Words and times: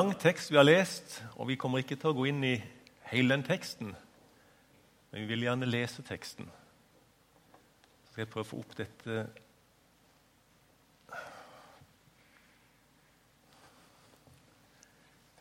lang 0.00 0.18
tekst 0.18 0.50
vi 0.50 0.56
har 0.56 0.64
lest, 0.64 1.24
og 1.36 1.48
vi 1.48 1.58
kommer 1.60 1.82
ikke 1.82 1.96
til 2.00 2.12
å 2.12 2.16
gå 2.16 2.24
inn 2.30 2.44
i 2.46 2.54
hele 3.10 3.34
den 3.34 3.42
teksten. 3.44 3.90
Men 5.10 5.22
vi 5.22 5.28
vil 5.28 5.44
gjerne 5.44 5.68
lese 5.68 6.02
teksten. 6.06 6.46
Så 8.04 8.12
skal 8.12 8.22
jeg 8.22 8.30
prøve 8.32 8.46
å 8.46 8.50
få 8.50 8.60
opp 8.64 8.76
dette 8.78 9.14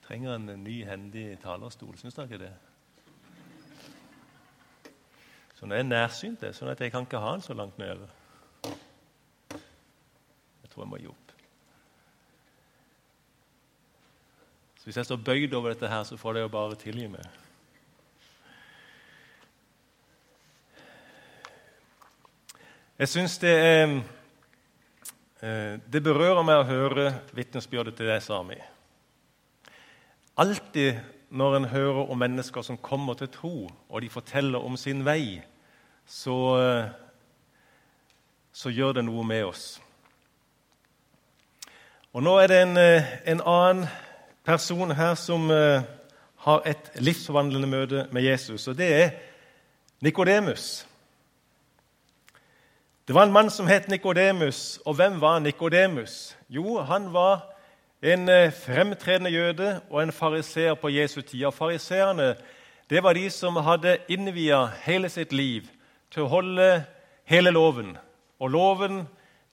Jeg 0.10 0.16
trenger 0.16 0.40
en 0.40 0.64
ny, 0.64 0.76
hendig 0.90 1.26
talerstol. 1.44 1.94
Syns 2.02 2.16
dere 2.18 2.26
ikke 2.26 2.42
det? 2.42 2.54
Så 5.54 5.70
nå 5.70 5.78
er 5.78 5.84
jeg 5.84 5.92
nærsynt, 5.92 6.42
sånn 6.58 6.74
at 6.74 6.82
jeg 6.82 6.90
kan 6.90 7.06
ikke 7.06 7.22
ha 7.22 7.36
den 7.36 7.46
så 7.46 7.54
langt 7.54 7.78
nede. 7.78 8.10
Jeg 8.66 10.74
tror 10.74 10.82
jeg 10.82 10.90
må 10.90 10.98
gi 11.04 11.12
opp. 11.14 11.29
Så 14.80 14.88
Hvis 14.88 14.98
jeg 14.98 15.06
står 15.06 15.16
bøyd 15.16 15.54
over 15.54 15.74
dette, 15.74 15.88
her, 15.88 16.04
så 16.04 16.18
får 16.18 16.34
dere 16.34 16.50
bare 16.50 16.76
tilgi 16.80 17.08
meg. 17.12 17.26
Jeg 23.00 23.10
syns 23.12 23.38
det, 23.44 23.52
er 23.52 24.00
det 25.92 26.04
berører 26.04 26.44
meg 26.48 26.62
å 26.62 26.68
høre 26.68 27.12
vitnesbyrdet 27.36 27.96
til 28.00 28.08
deg, 28.08 28.24
Sami. 28.24 28.56
Alltid 30.40 30.96
når 31.30 31.58
en 31.58 31.72
hører 31.76 32.12
om 32.12 32.20
mennesker 32.20 32.62
som 32.64 32.80
kommer 32.80 33.14
til 33.20 33.30
tro, 33.36 33.70
og 33.90 34.02
de 34.02 34.10
forteller 34.10 34.64
om 34.64 34.78
sin 34.80 35.04
vei, 35.06 35.42
så, 36.08 36.60
eh, 36.60 36.90
så 38.52 38.72
gjør 38.72 38.94
det 38.94 39.06
noe 39.06 39.24
med 39.24 39.46
oss. 39.46 39.82
Og 42.14 42.24
Nå 42.24 42.40
er 42.40 42.48
det 42.48 42.62
en, 42.62 42.78
eh, 42.78 43.04
en 43.26 43.42
annen 43.42 43.88
person 44.50 44.92
her 44.92 45.14
som 45.16 45.50
uh, 45.50 45.82
har 46.36 46.62
et 46.66 46.92
livsforvandlende 46.96 47.68
møte 47.70 48.08
med 48.12 48.24
Jesus, 48.26 48.68
og 48.68 48.78
det 48.78 48.88
er 48.94 49.10
Nikodemus. 50.02 50.88
Det 53.08 53.16
var 53.16 53.24
en 53.24 53.32
mann 53.32 53.50
som 53.50 53.68
het 53.68 53.88
Nikodemus, 53.90 54.80
og 54.86 54.94
hvem 54.94 55.22
var 55.22 55.40
Nikodemus? 55.40 56.38
Jo, 56.50 56.80
han 56.82 57.14
var 57.14 57.46
en 58.02 58.30
uh, 58.30 58.54
fremtredende 58.66 59.30
jøde 59.30 59.82
og 59.90 60.04
en 60.04 60.12
fariseer 60.12 60.74
på 60.74 60.90
Jesu 60.90 61.22
tid. 61.22 61.52
Fariseerne 61.54 62.36
det 62.90 63.04
var 63.04 63.14
de 63.14 63.30
som 63.30 63.56
hadde 63.56 63.98
innvia 64.10 64.66
hele 64.82 65.10
sitt 65.10 65.34
liv 65.34 65.70
til 66.12 66.26
å 66.26 66.32
holde 66.34 66.84
hele 67.30 67.54
loven. 67.54 67.98
Og 68.40 68.50
loven, 68.50 69.04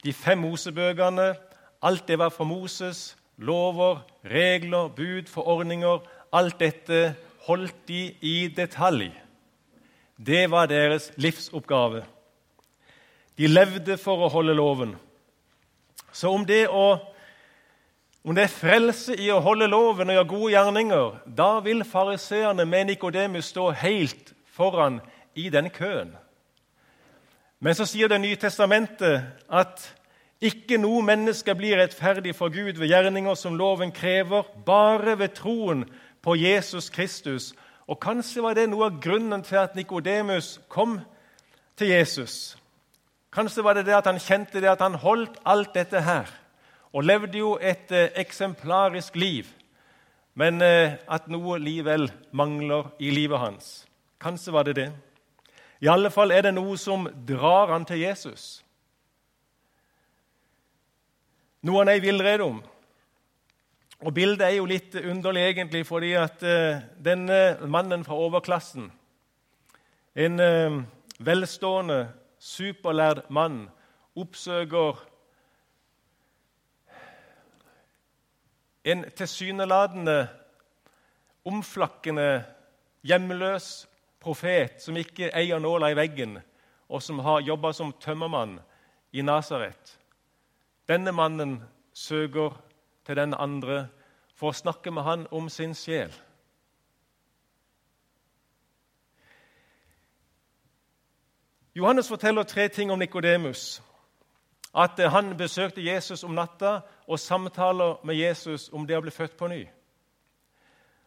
de 0.05 0.13
fem 0.13 0.39
Mosebøkene, 0.39 1.35
alt 1.83 2.09
det 2.09 2.19
var 2.19 2.33
fra 2.33 2.45
Moses, 2.45 3.17
Lover, 3.39 4.01
regler, 4.25 4.89
bud, 4.89 5.29
forordninger 5.29 6.05
Alt 6.33 6.59
dette 6.61 7.15
holdt 7.47 7.89
de 7.89 8.11
i 8.21 8.49
detalj. 8.57 9.11
Det 10.17 10.51
var 10.51 10.67
deres 10.67 11.11
livsoppgave. 11.17 12.03
De 13.39 13.49
levde 13.49 13.97
for 14.01 14.25
å 14.25 14.31
holde 14.33 14.57
loven. 14.57 14.95
Så 16.13 16.33
om 16.33 16.47
det, 16.49 16.65
å, 16.73 16.97
om 18.25 18.37
det 18.37 18.47
er 18.47 18.53
frelse 18.53 19.17
i 19.21 19.29
å 19.33 19.43
holde 19.45 19.69
loven 19.69 20.09
og 20.09 20.17
gjøre 20.17 20.31
gode 20.31 20.53
gjerninger, 20.55 21.19
da 21.27 21.51
vil 21.65 21.85
fariseerne 21.85 22.65
med 22.65 22.91
Nikodemus 22.91 23.53
stå 23.53 23.69
helt 23.83 24.33
foran 24.57 25.03
i 25.37 25.51
den 25.53 25.69
køen. 25.71 26.15
Men 27.61 27.77
så 27.77 27.87
sier 27.89 28.09
Det 28.09 28.21
nye 28.21 28.37
testamentet 28.37 29.23
at 29.49 29.85
ikke 30.45 30.77
noe 30.77 31.01
menneske 31.05 31.55
blir 31.57 31.79
rettferdig 31.81 32.35
for 32.37 32.53
Gud 32.53 32.77
ved 32.77 32.91
gjerninger 32.91 33.35
som 33.35 33.57
loven 33.57 33.93
krever, 33.93 34.45
bare 34.67 35.17
ved 35.19 35.33
troen 35.39 35.87
på 36.23 36.37
Jesus 36.37 36.91
Kristus. 36.91 37.55
Og 37.89 38.01
Kanskje 38.03 38.43
var 38.45 38.55
det 38.59 38.69
noe 38.69 38.91
av 38.91 38.99
grunnen 39.01 39.45
til 39.47 39.57
at 39.63 39.77
Nikodemus 39.77 40.59
kom 40.69 40.99
til 41.77 41.89
Jesus. 41.95 42.57
Kanskje 43.33 43.65
var 43.65 43.79
det 43.79 43.87
det 43.87 43.97
at 43.97 44.07
han 44.07 44.21
kjente 44.21 44.61
det 44.61 44.69
at 44.69 44.85
han 44.85 44.99
holdt 45.01 45.41
alt 45.45 45.75
dette 45.75 46.01
her 46.05 46.29
og 46.93 47.05
levde 47.05 47.39
jo 47.39 47.57
et 47.61 47.91
eh, 47.93 48.13
eksemplarisk 48.17 49.17
liv, 49.17 49.49
men 50.35 50.63
eh, 50.65 50.97
at 51.09 51.27
noe 51.29 51.59
likevel 51.61 52.09
mangler 52.33 52.93
i 52.99 53.11
livet 53.13 53.41
hans. 53.41 53.85
Kanskje 54.21 54.53
var 54.53 54.65
det 54.65 54.77
det. 54.77 54.87
I 55.81 55.91
alle 55.93 56.11
fall 56.11 56.33
er 56.33 56.47
det 56.47 56.55
noe 56.57 56.79
som 56.81 57.05
drar 57.29 57.73
han 57.75 57.85
til 57.85 58.01
Jesus 58.01 58.63
noe 61.67 61.83
han 61.83 61.91
er 61.91 61.99
i 61.99 62.05
villrede 62.05 62.47
Og 63.99 64.15
Bildet 64.15 64.47
er 64.47 64.57
jo 64.57 64.69
litt 64.69 64.95
underlig, 64.95 65.43
egentlig, 65.43 65.87
fordi 65.87 66.13
at 66.13 66.43
uh, 66.43 66.83
denne 67.03 67.57
mannen 67.67 68.05
fra 68.05 68.15
overklassen, 68.15 68.93
en 70.15 70.41
uh, 70.41 70.83
velstående, 71.19 72.09
superlærd 72.39 73.25
mann, 73.31 73.69
oppsøker 74.17 75.01
en 78.85 79.05
tilsynelatende 79.17 80.29
omflakkende, 81.47 82.45
hjemløs 83.07 83.87
profet 84.23 84.83
som 84.83 84.97
ikke 84.99 85.31
eier 85.35 85.61
nåla 85.63 85.93
i 85.93 85.99
veggen, 85.99 86.39
og 86.89 87.03
som 87.03 87.19
har 87.23 87.45
jobba 87.47 87.73
som 87.75 87.93
tømmermann 88.03 88.59
i 89.13 89.23
Nasaret. 89.23 89.97
Denne 90.89 91.13
mannen 91.13 91.63
søker 91.95 92.63
til 93.07 93.17
den 93.17 93.35
andre 93.35 93.89
for 94.35 94.53
å 94.53 94.57
snakke 94.57 94.91
med 94.91 95.03
han 95.03 95.27
om 95.31 95.49
sin 95.49 95.75
sjel. 95.75 96.13
Johannes 101.77 102.09
forteller 102.09 102.43
tre 102.43 102.69
ting 102.69 102.91
om 102.93 102.99
Nikodemus. 102.99 103.83
At 104.77 105.01
han 105.11 105.37
besøkte 105.37 105.85
Jesus 105.85 106.25
om 106.25 106.35
natta 106.35 106.81
og 107.07 107.19
samtaler 107.19 107.97
med 108.05 108.15
Jesus 108.15 108.69
om 108.73 108.87
det 108.87 108.97
å 108.97 109.03
bli 109.05 109.11
født 109.11 109.37
på 109.37 109.49
ny. 109.49 109.67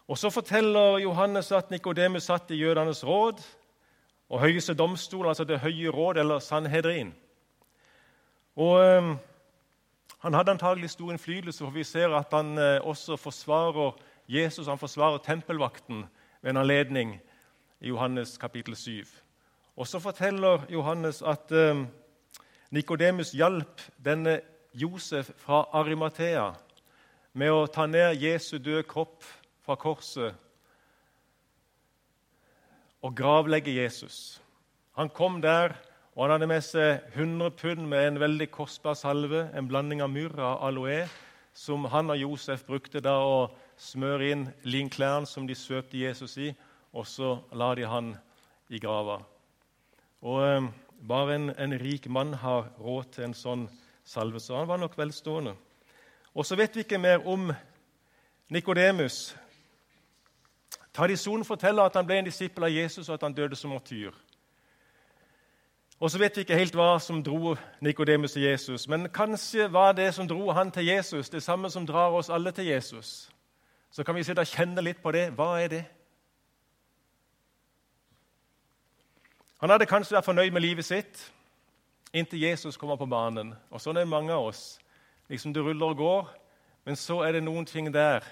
Og 0.08 0.18
Så 0.18 0.30
forteller 0.30 0.98
Johannes 0.98 1.52
at 1.52 1.72
Nikodemus 1.72 2.24
satt 2.24 2.52
i 2.52 2.56
jødenes 2.56 3.04
råd 3.06 3.42
og 4.30 4.40
høyeste 4.40 4.74
domstol, 4.74 5.28
altså 5.28 5.44
Det 5.44 5.60
høye 5.60 5.90
råd, 5.90 6.18
eller 6.18 6.40
Sanhedrin. 6.40 7.14
Og 8.56 8.86
ehm, 8.86 9.18
han 10.20 10.34
hadde 10.34 10.52
antagelig 10.52 10.90
stor 10.90 11.12
innflytelse, 11.12 11.64
for 11.64 11.72
vi 11.72 11.84
ser 11.84 12.12
at 12.16 12.34
han 12.36 12.58
eh, 12.58 12.80
også 12.84 13.16
forsvarer 13.16 13.96
Jesus 14.30 14.68
han 14.68 14.78
forsvarer 14.78 15.18
tempelvakten 15.18 16.04
ved 16.42 16.50
en 16.52 16.58
anledning 16.58 17.16
i 17.82 17.88
Johannes 17.88 18.38
kapittel 18.38 18.76
7. 18.76 19.06
Og 19.76 19.88
Så 19.88 20.00
forteller 20.00 20.66
Johannes 20.70 21.22
at 21.22 21.52
eh, 21.52 21.86
Nikodemus 22.72 23.32
hjalp 23.32 23.82
denne 24.06 24.42
Josef 24.74 25.32
fra 25.38 25.66
Arimathea 25.74 26.52
med 27.34 27.52
å 27.52 27.66
ta 27.66 27.88
ned 27.88 28.22
Jesu 28.22 28.58
døde 28.58 28.84
kropp 28.84 29.24
fra 29.66 29.76
korset 29.76 30.36
og 33.02 33.16
gravlegge 33.16 33.74
Jesus. 33.74 34.42
Han 35.00 35.10
kom 35.10 35.42
der 35.42 35.74
og 36.20 36.26
Han 36.26 36.34
hadde 36.34 36.48
med 36.52 36.64
seg 36.68 37.14
100 37.16 37.54
pund 37.56 37.86
med 37.88 38.02
en 38.04 38.18
veldig 38.20 38.50
kostbar 38.52 38.98
salve, 39.00 39.46
en 39.56 39.70
blanding 39.70 40.02
av 40.04 40.10
myrra 40.12 40.50
og 40.58 40.66
aloe, 40.68 41.06
som 41.56 41.86
han 41.88 42.12
og 42.12 42.20
Josef 42.20 42.66
brukte 42.68 43.00
da 43.00 43.14
å 43.24 43.46
smøre 43.80 44.28
inn 44.28 44.44
linklærne 44.68 45.30
som 45.32 45.48
de 45.48 45.56
svøpte 45.56 45.96
Jesus 45.96 46.36
i, 46.44 46.50
og 46.92 47.08
så 47.08 47.38
la 47.56 47.72
de 47.80 47.88
han 47.88 48.12
i 48.68 48.84
grava. 48.84 49.22
Og 50.20 50.44
eh, 50.44 50.70
Bare 51.08 51.38
en, 51.38 51.50
en, 51.56 51.80
rik 51.80 52.10
mann 52.12 52.34
har 52.34 52.74
råd 52.76 53.14
til 53.16 53.30
en 53.30 53.34
sånn 53.34 53.68
salve, 54.04 54.44
så 54.44 54.58
han 54.60 54.68
var 54.68 54.84
nok 54.84 54.98
velstående. 55.00 55.54
Og 56.36 56.44
så 56.44 56.60
vet 56.60 56.76
vi 56.76 56.84
ikke 56.84 57.00
mer 57.00 57.24
om 57.24 57.54
Nikodemus. 58.52 59.38
Tradisjonen 60.92 61.48
forteller 61.48 61.88
at 61.88 61.96
han 61.96 62.10
ble 62.10 62.20
en 62.20 62.28
disippel 62.28 62.68
av 62.68 62.76
Jesus, 62.76 63.08
og 63.08 63.16
at 63.16 63.24
han 63.24 63.38
døde 63.38 63.56
som 63.56 63.72
martyr. 63.72 64.12
Og 66.00 66.12
så 66.12 66.20
vet 66.20 66.38
vi 66.38 66.46
ikke 66.46 66.56
helt 66.56 66.76
hva 66.76 66.94
som 67.04 67.24
dro 67.24 67.56
Nikodemus 67.84 68.32
til 68.32 68.46
Jesus, 68.48 68.88
men 68.88 69.10
kanskje 69.12 69.68
var 69.74 69.92
det 69.92 70.14
som 70.16 70.28
dro 70.28 70.52
han 70.52 70.72
til 70.72 70.86
Jesus, 70.86 71.30
det 71.30 71.44
samme 71.44 71.70
som 71.70 71.88
drar 71.88 72.16
oss 72.16 72.30
alle 72.30 72.52
til 72.52 72.66
Jesus. 72.66 73.30
Så 73.92 74.04
kan 74.04 74.16
vi 74.16 74.24
sitte 74.24 74.42
og 74.42 74.48
kjenne 74.48 74.82
litt 74.82 75.02
på 75.04 75.12
det. 75.12 75.30
Hva 75.36 75.58
er 75.60 75.68
det? 75.68 75.84
Han 79.60 79.70
hadde 79.70 79.90
kanskje 79.90 80.16
vært 80.16 80.30
fornøyd 80.30 80.54
med 80.56 80.64
livet 80.64 80.86
sitt 80.88 81.26
inntil 82.14 82.42
Jesus 82.42 82.78
kommer 82.78 82.96
på 82.96 83.06
banen. 83.06 83.54
Og 83.70 83.82
Sånn 83.82 83.98
er 84.00 84.08
mange 84.10 84.34
av 84.34 84.50
oss. 84.50 84.80
Liksom 85.30 85.54
Det 85.54 85.62
ruller 85.62 85.92
og 85.92 85.98
går, 85.98 86.30
men 86.86 86.96
så 86.96 87.20
er 87.22 87.36
det 87.36 87.44
noen 87.44 87.66
ting 87.66 87.92
der 87.94 88.24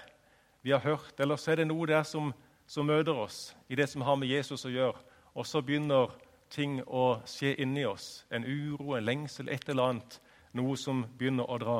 vi 0.62 0.70
har 0.70 0.80
hørt, 0.82 1.14
eller 1.20 1.36
så 1.36 1.52
er 1.52 1.60
det 1.60 1.68
noe 1.68 1.86
der 1.86 2.02
som, 2.02 2.32
som 2.66 2.86
møter 2.86 3.14
oss 3.14 3.54
i 3.68 3.76
det 3.78 3.86
som 3.88 4.02
har 4.02 4.16
med 4.16 4.28
Jesus 4.28 4.64
å 4.66 4.72
gjøre. 4.72 4.98
Og 5.34 5.46
så 5.46 5.62
begynner 5.62 6.10
ting 6.50 6.80
å 6.86 7.20
skje 7.28 7.54
inni 7.62 7.84
oss. 7.86 8.24
En 8.30 8.44
uro, 8.44 8.94
en 8.96 9.04
lengsel, 9.04 9.48
et 9.48 9.68
eller 9.68 9.92
annet. 9.92 10.20
Noe 10.56 10.76
som 10.80 11.04
begynner 11.18 11.48
å 11.48 11.58
dra. 11.60 11.78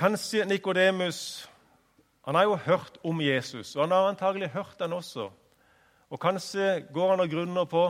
Kanskje 0.00 0.46
Nikodemus 0.48 1.48
han 2.24 2.36
har 2.36 2.44
jo 2.46 2.56
hørt 2.56 2.98
om 3.04 3.20
Jesus, 3.20 3.74
og 3.76 3.82
han 3.82 3.94
har 3.96 4.08
antagelig 4.08 4.50
hørt 4.52 4.78
den 4.78 4.92
også. 4.92 5.30
Og 6.10 6.20
Kanskje 6.20 6.84
går 6.92 7.10
han 7.10 7.22
og 7.24 7.30
grunner 7.32 7.64
på 7.64 7.84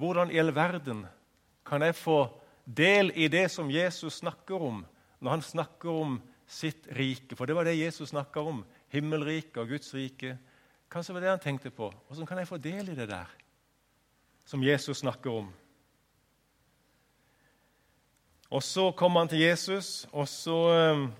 hvordan 0.00 0.30
i 0.32 0.38
all 0.40 0.54
verden 0.54 1.04
kan 1.66 1.82
jeg 1.82 1.94
få 1.94 2.20
del 2.64 3.12
i 3.14 3.28
det 3.28 3.48
som 3.52 3.70
Jesus 3.70 4.20
snakker 4.22 4.62
om, 4.62 4.84
når 5.20 5.30
han 5.30 5.42
snakker 5.42 5.90
om 5.90 6.20
sitt 6.46 6.88
rike? 6.96 7.36
For 7.36 7.46
det 7.46 7.56
var 7.56 7.68
det 7.68 7.78
Jesus 7.78 8.10
snakka 8.14 8.40
om. 8.40 8.64
Himmelriket 8.88 9.60
og 9.62 9.68
Guds 9.68 9.94
rike. 9.94 10.38
Kanskje 10.90 11.14
var 11.14 11.20
det 11.20 11.30
han 11.30 11.42
tenkte 11.42 11.70
på. 11.70 11.92
Hvordan 12.08 12.26
kan 12.26 12.38
jeg 12.38 12.48
få 12.48 12.56
del 12.56 12.88
i 12.88 12.94
det 12.94 13.08
der 13.08 13.30
som 14.44 14.62
Jesus 14.62 14.98
snakker 14.98 15.30
om? 15.30 15.52
Og 18.50 18.62
så 18.62 18.90
kommer 18.90 19.20
han 19.20 19.28
til 19.28 19.38
Jesus, 19.38 20.08
og 20.12 20.28
så 20.28 20.58
eh, 20.74 21.10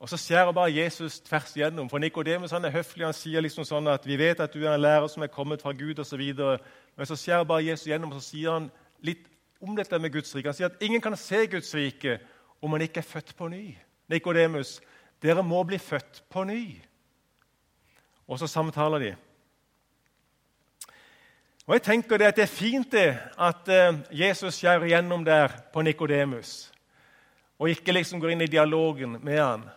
Og 0.00 0.08
Så 0.08 0.16
skjærer 0.16 0.52
bare 0.52 0.76
Jesus 0.76 1.20
tvers 1.20 1.56
igjennom. 1.56 1.90
For 1.90 1.98
Nikodemus 1.98 2.52
er 2.52 2.70
høflig. 2.70 3.04
Han 3.04 3.14
sier 3.14 3.40
liksom 3.40 3.64
sånn 3.64 3.88
at 3.88 4.06
'vi 4.06 4.16
vet 4.16 4.40
at 4.40 4.54
du 4.54 4.64
er 4.64 4.74
en 4.74 4.80
lærer 4.80 5.06
som 5.06 5.22
er 5.22 5.26
kommet 5.26 5.62
fra 5.62 5.72
Gud', 5.72 6.00
osv. 6.00 6.22
Men 6.96 7.06
så 7.06 7.16
skjærer 7.16 7.44
bare 7.44 7.64
Jesus 7.64 7.86
igjennom, 7.86 8.12
og 8.12 8.22
så 8.22 8.28
sier 8.30 8.52
han 8.52 8.70
litt 9.02 9.26
om 9.60 9.76
dette 9.76 9.98
med 9.98 10.12
Guds 10.12 10.34
rike. 10.34 10.48
Han 10.48 10.54
sier 10.54 10.66
at 10.66 10.80
ingen 10.82 11.00
kan 11.00 11.16
se 11.16 11.46
Guds 11.46 11.74
rike 11.74 12.18
om 12.62 12.70
man 12.70 12.80
ikke 12.80 12.98
er 12.98 13.12
født 13.12 13.36
på 13.36 13.48
ny. 13.48 13.76
Nikodemus, 14.08 14.80
dere 15.22 15.42
må 15.44 15.62
bli 15.68 15.78
født 15.78 16.22
på 16.30 16.44
ny. 16.48 16.62
Og 18.30 18.38
så 18.38 18.46
samtaler 18.46 19.02
de. 19.02 19.10
Og 21.66 21.76
jeg 21.76 21.82
tenker 21.86 22.18
det 22.18 22.30
at 22.30 22.38
det 22.38 22.46
er 22.46 22.50
fint 22.50 22.92
det 22.92 23.10
at 23.38 23.68
eh, 23.70 23.98
Jesus 24.22 24.56
skjærer 24.58 24.88
igjennom 24.88 25.22
der 25.24 25.52
på 25.72 25.84
Nikodemus, 25.86 26.72
og 27.58 27.70
ikke 27.70 27.94
liksom 27.94 28.18
går 28.18 28.32
inn 28.32 28.42
i 28.42 28.50
dialogen 28.50 29.18
med 29.22 29.38
han. 29.38 29.68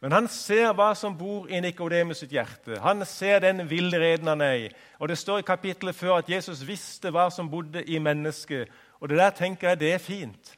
Men 0.00 0.12
han 0.16 0.28
ser 0.32 0.72
hva 0.76 0.90
som 0.96 1.16
bor 1.16 1.48
i 1.52 1.60
Nikodemus 1.60 2.22
sitt 2.22 2.32
hjerte. 2.32 2.78
Han 2.80 3.04
ser 3.08 3.42
den 3.44 3.66
villreden 3.68 4.30
han 4.32 4.40
er 4.40 4.54
i. 4.56 4.68
Og 4.98 5.08
Det 5.08 5.18
står 5.20 5.42
i 5.42 5.48
kapittelet 5.48 5.96
før 5.96 6.18
at 6.18 6.30
Jesus 6.32 6.62
visste 6.64 7.12
hva 7.12 7.28
som 7.32 7.50
bodde 7.52 7.84
i 7.84 7.98
mennesket. 8.00 8.68
Og 9.00 9.08
Det 9.08 9.18
der 9.20 9.30
tenker 9.36 9.68
jeg 9.68 9.80
det 9.80 9.92
er 9.92 9.98
fint. 9.98 10.54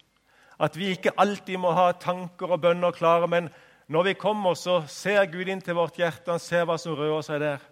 At 0.63 0.79
vi 0.79 0.93
ikke 0.95 1.15
alltid 1.19 1.59
må 1.59 1.73
ha 1.75 1.91
tanker 1.93 2.55
og 2.55 2.63
bønner 2.63 2.95
klare, 2.95 3.27
men 3.27 3.51
når 3.93 4.07
vi 4.07 4.13
kommer, 4.17 4.55
så 4.57 4.81
ser 4.89 5.27
Gud 5.29 5.51
inn 5.53 5.61
til 5.61 5.77
vårt 5.77 5.99
hjerte. 6.01 6.31
Han 6.33 6.41
ser 6.41 6.65
hva 6.65 6.79
som 6.81 6.97
rører 6.97 7.25
seg 7.27 7.43
der. 7.43 7.65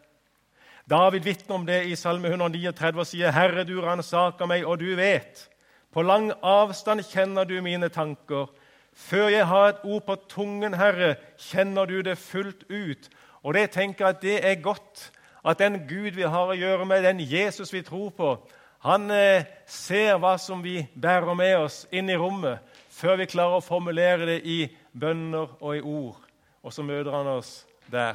David 0.91 1.25
vitner 1.25 1.57
om 1.57 1.65
det 1.65 1.79
i 1.89 1.97
Salme 1.97 2.29
139 2.29 3.01
og 3.01 3.07
sier, 3.07 3.31
'Herre, 3.33 3.65
du 3.65 3.81
ransaker 3.81 4.47
meg, 4.47 4.67
og 4.67 4.81
du 4.81 4.97
vet.' 4.97 5.49
'På 5.93 6.03
lang 6.03 6.33
avstand 6.43 7.01
kjenner 7.09 7.45
du 7.45 7.63
mine 7.63 7.89
tanker.' 7.89 8.51
Før 8.93 9.29
jeg 9.29 9.47
har 9.47 9.69
et 9.69 9.85
ord 9.85 10.03
på 10.07 10.17
tungen, 10.29 10.75
Herre, 10.75 11.15
kjenner 11.39 11.87
du 11.87 12.03
det 12.03 12.19
fullt 12.19 12.65
ut. 12.69 13.09
Og 13.43 13.55
det 13.55 13.71
tenker 13.71 14.07
jeg 14.07 14.17
at 14.17 14.23
det 14.23 14.45
er 14.45 14.63
godt 14.63 15.13
at 15.45 15.59
den 15.59 15.87
Gud 15.89 16.11
vi 16.11 16.23
har 16.23 16.51
å 16.51 16.59
gjøre 16.59 16.85
med, 16.85 17.05
den 17.05 17.21
Jesus 17.21 17.73
vi 17.73 17.83
tror 17.83 18.11
på, 18.11 18.35
han 18.81 19.11
eh, 19.11 19.45
ser 19.67 20.19
hva 20.19 20.39
som 20.41 20.63
vi 20.65 20.87
bærer 20.97 21.35
med 21.37 21.57
oss 21.59 21.87
inn 21.93 22.11
i 22.11 22.17
rommet, 22.17 22.61
før 22.91 23.17
vi 23.21 23.29
klarer 23.29 23.61
å 23.61 23.65
formulere 23.65 24.27
det 24.27 24.39
i 24.45 24.61
bønner 25.01 25.57
og 25.63 25.77
i 25.77 25.81
ord. 25.81 26.21
Og 26.63 26.73
så 26.73 26.83
møter 26.83 27.13
han 27.17 27.27
oss 27.27 27.67
der. 27.91 28.15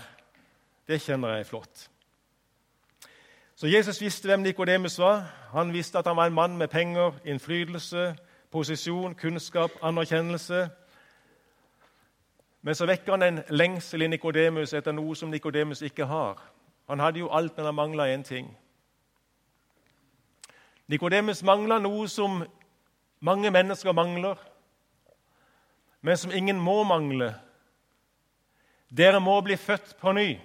Det 0.88 1.02
kjenner 1.02 1.38
jeg 1.38 1.46
flott. 1.46 1.90
Så 3.56 3.68
Jesus 3.68 4.02
visste 4.02 4.28
hvem 4.28 4.40
Nikodemus 4.40 5.00
var. 5.00 5.24
Han 5.52 5.74
visste 5.74 5.98
at 5.98 6.08
han 6.08 6.16
var 6.16 6.26
en 6.26 6.34
mann 6.34 6.58
med 6.58 6.68
penger, 6.68 7.12
innflytelse, 7.26 8.16
posisjon, 8.52 9.16
kunnskap, 9.16 9.72
anerkjennelse. 9.82 10.70
Men 12.62 12.76
så 12.76 12.86
vekker 12.86 13.12
han 13.12 13.24
en 13.24 13.44
lengsel 13.50 14.02
i 14.02 14.08
Nikodemus 14.08 14.74
etter 14.74 14.92
noe 14.92 15.16
som 15.16 15.30
Nikodemus 15.30 15.82
ikke 15.82 16.06
har. 16.06 16.42
Han 16.90 17.00
hadde 17.00 17.20
jo 17.20 17.30
alt, 17.32 17.58
men 17.58 17.66
han 17.66 17.76
mangla 17.76 18.14
én 18.14 18.24
ting. 18.24 18.58
Nikodemus 20.88 21.44
mangla 21.44 21.80
noe 21.80 22.08
som 22.10 22.44
mange 23.20 23.52
mennesker 23.52 23.92
mangler, 23.92 24.36
men 26.06 26.18
som 26.18 26.32
ingen 26.32 26.60
må 26.62 26.84
mangle. 26.86 27.32
Dere 28.94 29.18
må 29.20 29.40
bli 29.42 29.56
født 29.58 29.96
på 29.98 30.12
ny, 30.14 30.36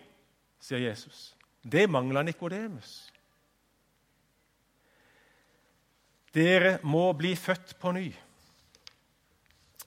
sier 0.57 0.81
Jesus. 0.81 1.35
Det 1.61 1.85
mangla 1.93 2.23
Nikodemus. 2.25 3.11
Dere 6.33 6.79
må 6.81 7.11
bli 7.13 7.35
født 7.37 7.77
på 7.83 7.93
ny. 7.93 8.07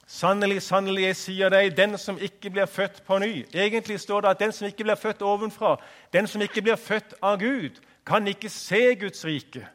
Sannelig, 0.06 0.60
sannelig, 0.62 1.08
jeg 1.08 1.18
sier 1.24 1.50
deg, 1.50 1.74
den 1.74 1.98
som 1.98 2.22
ikke 2.22 2.54
blir 2.54 2.70
født 2.70 3.00
på 3.06 3.16
ny 3.18 3.30
Egentlig 3.50 3.96
står 3.98 4.22
det 4.22 4.30
at 4.30 4.42
den 4.44 4.52
som 4.54 4.68
ikke 4.68 4.84
blir 4.86 5.00
født 5.00 5.26
ovenfra, 5.26 5.74
den 6.14 6.30
som 6.30 6.44
ikke 6.44 6.62
blir 6.62 6.78
født 6.78 7.16
av 7.18 7.40
Gud, 7.42 7.82
kan 8.06 8.30
ikke 8.30 8.52
se 8.52 8.84
Guds 9.00 9.26
rike. 9.26 9.66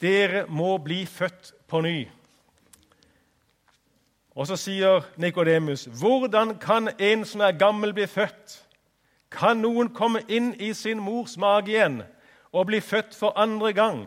Dere 0.00 0.46
må 0.48 0.78
bli 0.80 1.04
født 1.04 1.52
på 1.68 1.84
ny. 1.84 1.98
Og 4.34 4.46
så 4.46 4.56
sier 4.56 5.04
Nikodemus.: 5.16 5.84
Hvordan 5.84 6.58
kan 6.58 6.88
en 6.98 7.24
som 7.24 7.40
er 7.40 7.58
gammel, 7.58 7.94
bli 7.94 8.06
født? 8.06 8.64
Kan 9.30 9.62
noen 9.62 9.88
komme 9.94 10.22
inn 10.28 10.54
i 10.60 10.72
sin 10.74 11.00
mors 11.02 11.36
mage 11.38 11.70
igjen 11.70 12.02
og 12.52 12.66
bli 12.66 12.80
født 12.80 13.14
for 13.14 13.38
andre 13.38 13.72
gang? 13.72 14.04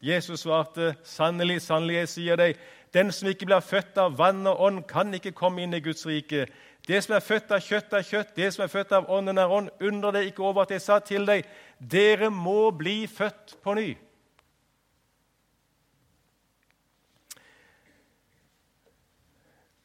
Jesus 0.00 0.40
svarte, 0.40 0.94
'Sannelig, 1.02 1.62
sannelig, 1.62 1.96
jeg 1.96 2.08
sier 2.08 2.36
deg, 2.36 2.56
den 2.94 3.12
som 3.12 3.28
ikke 3.28 3.46
blir 3.46 3.60
født 3.60 3.98
av 3.98 4.18
vann 4.18 4.46
og 4.46 4.60
ånd, 4.60 4.82
kan 4.88 5.14
ikke 5.14 5.32
komme 5.32 5.62
inn 5.62 5.74
i 5.74 5.80
Guds 5.80 6.06
rike.' 6.06 6.46
'Det 6.86 7.04
som 7.04 7.14
er 7.14 7.20
født 7.20 7.52
av 7.52 7.60
kjøtt, 7.60 7.92
er 7.92 8.02
kjøtt. 8.02 8.36
Det 8.36 8.52
som 8.52 8.62
er 8.64 8.68
født 8.68 8.92
av 8.92 9.08
ånden, 9.08 9.38
er 9.38 9.48
ånd.' 9.48 9.70
'Undre 9.80 10.12
deg 10.12 10.26
ikke 10.26 10.42
over 10.42 10.62
at 10.62 10.70
jeg 10.70 10.80
sa 10.80 10.98
til 10.98 11.26
deg, 11.26 11.44
dere 11.80 12.30
må 12.30 12.70
bli 12.70 13.06
født 13.06 13.56
på 13.62 13.74
ny.' 13.74 13.96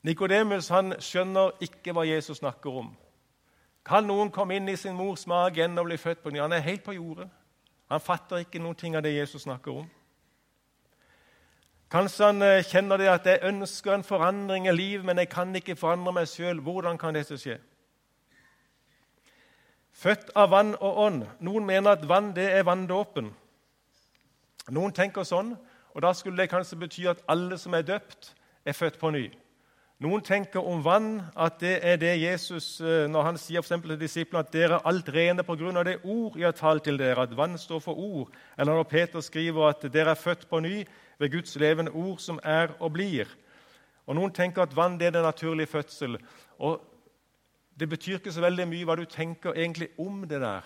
Nikodemus 0.04 0.70
skjønner 1.04 1.58
ikke 1.64 1.94
hva 1.94 2.06
Jesus 2.08 2.40
snakker 2.40 2.82
om. 2.82 2.94
Kan 3.86 4.08
noen 4.08 4.32
komme 4.32 4.56
inn 4.56 4.70
i 4.70 4.78
sin 4.80 4.96
mors 4.96 5.26
mage 5.28 5.60
igjen 5.60 5.78
og 5.80 5.90
bli 5.90 5.98
født 5.98 6.22
på 6.24 6.32
ny? 6.32 6.40
Han 6.40 6.54
er 6.56 6.64
helt 6.64 6.84
på 6.86 6.96
jordet. 6.96 7.28
Han 7.90 8.04
fatter 8.04 8.44
ikke 8.44 8.62
noen 8.62 8.78
ting 8.78 8.96
av 8.96 9.04
det 9.04 9.16
Jesus 9.16 9.44
snakker 9.48 9.82
om. 9.82 9.88
Kanskje 11.90 12.28
han 12.28 12.46
eh, 12.46 12.64
kjenner 12.70 13.02
det 13.02 13.08
at 13.10 13.26
jeg 13.26 13.42
ønsker 13.50 13.96
en 13.96 14.06
forandring 14.06 14.68
i 14.70 14.76
livet, 14.76 15.06
men 15.06 15.18
jeg 15.18 15.32
kan 15.32 15.56
ikke 15.58 15.76
forandre 15.76 16.14
meg 16.14 16.30
sjøl. 16.30 16.62
Hvordan 16.62 17.00
kan 17.02 17.18
dette 17.18 17.38
skje? 17.42 17.58
Født 20.00 20.30
av 20.38 20.52
vann 20.54 20.76
og 20.78 21.00
ånd. 21.08 21.24
Noen 21.44 21.66
mener 21.66 21.98
at 21.98 22.06
vann 22.08 22.30
det 22.38 22.46
er 22.54 22.68
vanndåpen. 22.68 23.34
Noen 24.70 24.94
tenker 24.94 25.26
sånn, 25.26 25.56
og 25.96 26.04
da 26.06 26.14
skulle 26.14 26.38
det 26.38 26.52
kanskje 26.52 26.78
bety 26.78 27.08
at 27.10 27.26
alle 27.28 27.58
som 27.58 27.74
er 27.74 27.88
døpt, 27.88 28.36
er 28.70 28.78
født 28.78 29.00
på 29.02 29.10
ny. 29.16 29.26
Noen 30.00 30.22
tenker 30.24 30.64
om 30.64 30.80
vann 30.80 31.18
at 31.36 31.58
det 31.60 31.74
er 31.84 31.98
det 32.00 32.14
Jesus 32.22 32.78
eh, 32.80 33.04
når 33.12 33.26
han 33.26 33.40
sier 33.40 33.64
for 33.66 33.84
til 33.84 33.98
disiplene 34.00 34.46
at 34.46 34.54
dere 34.54 34.78
er 34.78 34.86
alt 34.88 35.10
rene 35.12 35.44
pga. 35.44 35.84
det 35.84 35.98
ord 36.06 36.38
jeg 36.40 36.48
har 36.48 36.56
talt 36.56 36.86
til 36.88 36.98
dere, 36.98 37.26
at 37.28 37.36
vann 37.36 37.58
står 37.58 37.82
for 37.84 38.00
ord. 38.00 38.32
Eller 38.58 38.74
når 38.74 38.88
Peter 38.88 39.20
skriver 39.20 39.68
at 39.68 39.84
dere 39.92 40.12
er 40.12 40.16
født 40.16 40.48
på 40.48 40.60
ny 40.60 40.86
ved 41.20 41.32
Guds 41.32 41.56
levende 41.60 41.92
ord, 41.92 42.18
som 42.20 42.40
er 42.44 42.72
og 42.80 42.94
blir. 42.94 43.28
Og 44.08 44.16
Noen 44.16 44.32
tenker 44.32 44.64
at 44.64 44.76
vann 44.76 44.96
er 45.02 45.12
den 45.12 45.22
naturlige 45.22 45.68
fødsel. 45.68 46.18
Og 46.60 46.80
Det 47.80 47.90
betyr 47.90 48.20
ikke 48.20 48.32
så 48.32 48.42
veldig 48.42 48.68
mye 48.68 48.86
hva 48.86 48.96
du 48.96 49.06
tenker 49.06 49.54
egentlig 49.56 49.90
om 50.00 50.24
det 50.28 50.40
der. 50.42 50.64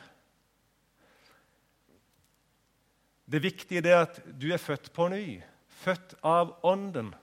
Det 3.25 3.44
viktige 3.44 3.82
er 3.90 4.06
at 4.06 4.22
du 4.42 4.52
er 4.54 4.58
født 4.58 4.94
på 4.94 5.08
ny, 5.10 5.42
født 5.70 6.16
av 6.24 6.56
Ånden. 6.63 7.13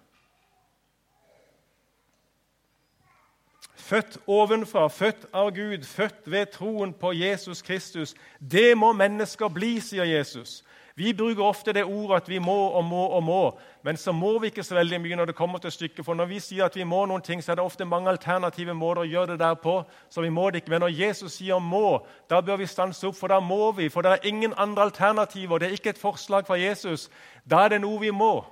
Født 3.80 4.18
ovenfra, 4.26 4.88
født 4.88 5.26
av 5.32 5.50
Gud, 5.56 5.84
født 5.84 6.26
ved 6.30 6.52
troen 6.52 6.92
på 6.92 7.12
Jesus 7.12 7.62
Kristus. 7.62 8.14
Det 8.38 8.76
må 8.78 8.92
mennesker 8.92 9.48
bli, 9.48 9.78
sier 9.80 10.04
Jesus. 10.04 10.60
Vi 11.00 11.12
bruker 11.16 11.44
ofte 11.44 11.72
det 11.72 11.84
ordet 11.84 12.16
at 12.16 12.28
vi 12.28 12.38
må 12.38 12.54
og 12.76 12.84
må 12.84 13.06
og 13.06 13.22
må, 13.22 13.58
men 13.82 13.96
så 13.96 14.12
må 14.12 14.34
vi 14.38 14.50
ikke 14.50 14.64
så 14.66 14.74
veldig 14.74 14.98
mye 15.00 15.16
når 15.16 15.30
det 15.30 15.34
kommer 15.38 15.58
til 15.58 15.72
stykket. 15.72 16.04
For 16.04 16.14
når 16.14 16.28
vi 16.28 16.40
sier 16.44 16.66
at 16.66 16.76
vi 16.76 16.84
må 16.84 17.06
noen 17.08 17.22
ting, 17.24 17.40
så 17.40 17.52
er 17.52 17.56
det 17.56 17.64
ofte 17.64 17.86
mange 17.88 18.10
alternative 18.10 18.74
måter 18.76 19.06
å 19.06 19.08
gjøre 19.08 19.30
det 19.32 19.38
der 19.40 19.54
på. 19.54 19.78
så 20.10 20.20
vi 20.20 20.28
må 20.28 20.50
det 20.50 20.60
ikke. 20.60 20.70
Men 20.70 20.80
når 20.80 20.98
Jesus 21.00 21.32
sier 21.32 21.58
'må', 21.58 22.04
da 22.30 22.40
bør 22.40 22.56
vi 22.56 22.66
stanse 22.66 23.06
opp, 23.06 23.16
for 23.16 23.28
da 23.28 23.40
må 23.40 23.72
vi. 23.72 23.88
For 23.88 24.02
det 24.02 24.12
er 24.12 24.28
ingen 24.28 24.54
andre 24.56 24.82
alternativer. 24.82 25.58
Det 25.58 25.68
er 25.68 25.72
ikke 25.72 25.90
et 25.90 25.98
forslag 25.98 26.46
fra 26.46 26.54
Jesus. 26.54 27.10
Da 27.50 27.56
er 27.64 27.68
det 27.68 27.80
noe 27.80 28.00
vi 28.00 28.10
må. 28.10 28.44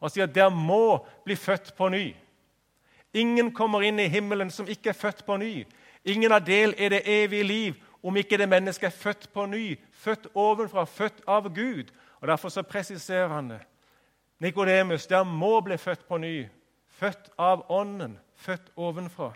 Og 0.00 0.10
sier 0.10 0.24
at 0.24 0.34
der 0.34 0.48
må 0.48 1.06
bli 1.24 1.34
født 1.34 1.74
på 1.76 1.88
ny'. 1.88 2.25
Ingen 3.16 3.52
kommer 3.54 3.82
inn 3.82 3.98
i 3.98 4.10
himmelen 4.12 4.50
som 4.52 4.68
ikke 4.68 4.92
er 4.92 4.98
født 4.98 5.24
på 5.26 5.36
ny. 5.40 5.64
Ingen 6.04 6.30
har 6.30 6.44
del 6.44 6.74
i 6.78 6.88
det 6.92 7.02
evige 7.08 7.46
liv 7.48 7.78
om 8.02 8.16
ikke 8.16 8.36
det 8.38 8.48
mennesket 8.48 8.86
er 8.90 8.98
født 8.98 9.30
på 9.32 9.46
ny, 9.46 9.78
født 9.92 10.28
ovenfra, 10.34 10.84
født 10.84 11.24
av 11.26 11.48
Gud. 11.54 11.90
Og 12.20 12.28
Derfor 12.28 12.48
så 12.48 12.62
presiserer 12.62 13.28
han 13.28 13.50
det. 13.50 13.60
Nikodemus, 14.38 15.06
der 15.06 15.24
må 15.24 15.60
bli 15.60 15.76
født 15.76 16.08
på 16.08 16.18
ny. 16.18 16.46
Født 16.88 17.30
av 17.38 17.64
Ånden, 17.72 18.18
født 18.36 18.72
ovenfra. 18.76 19.32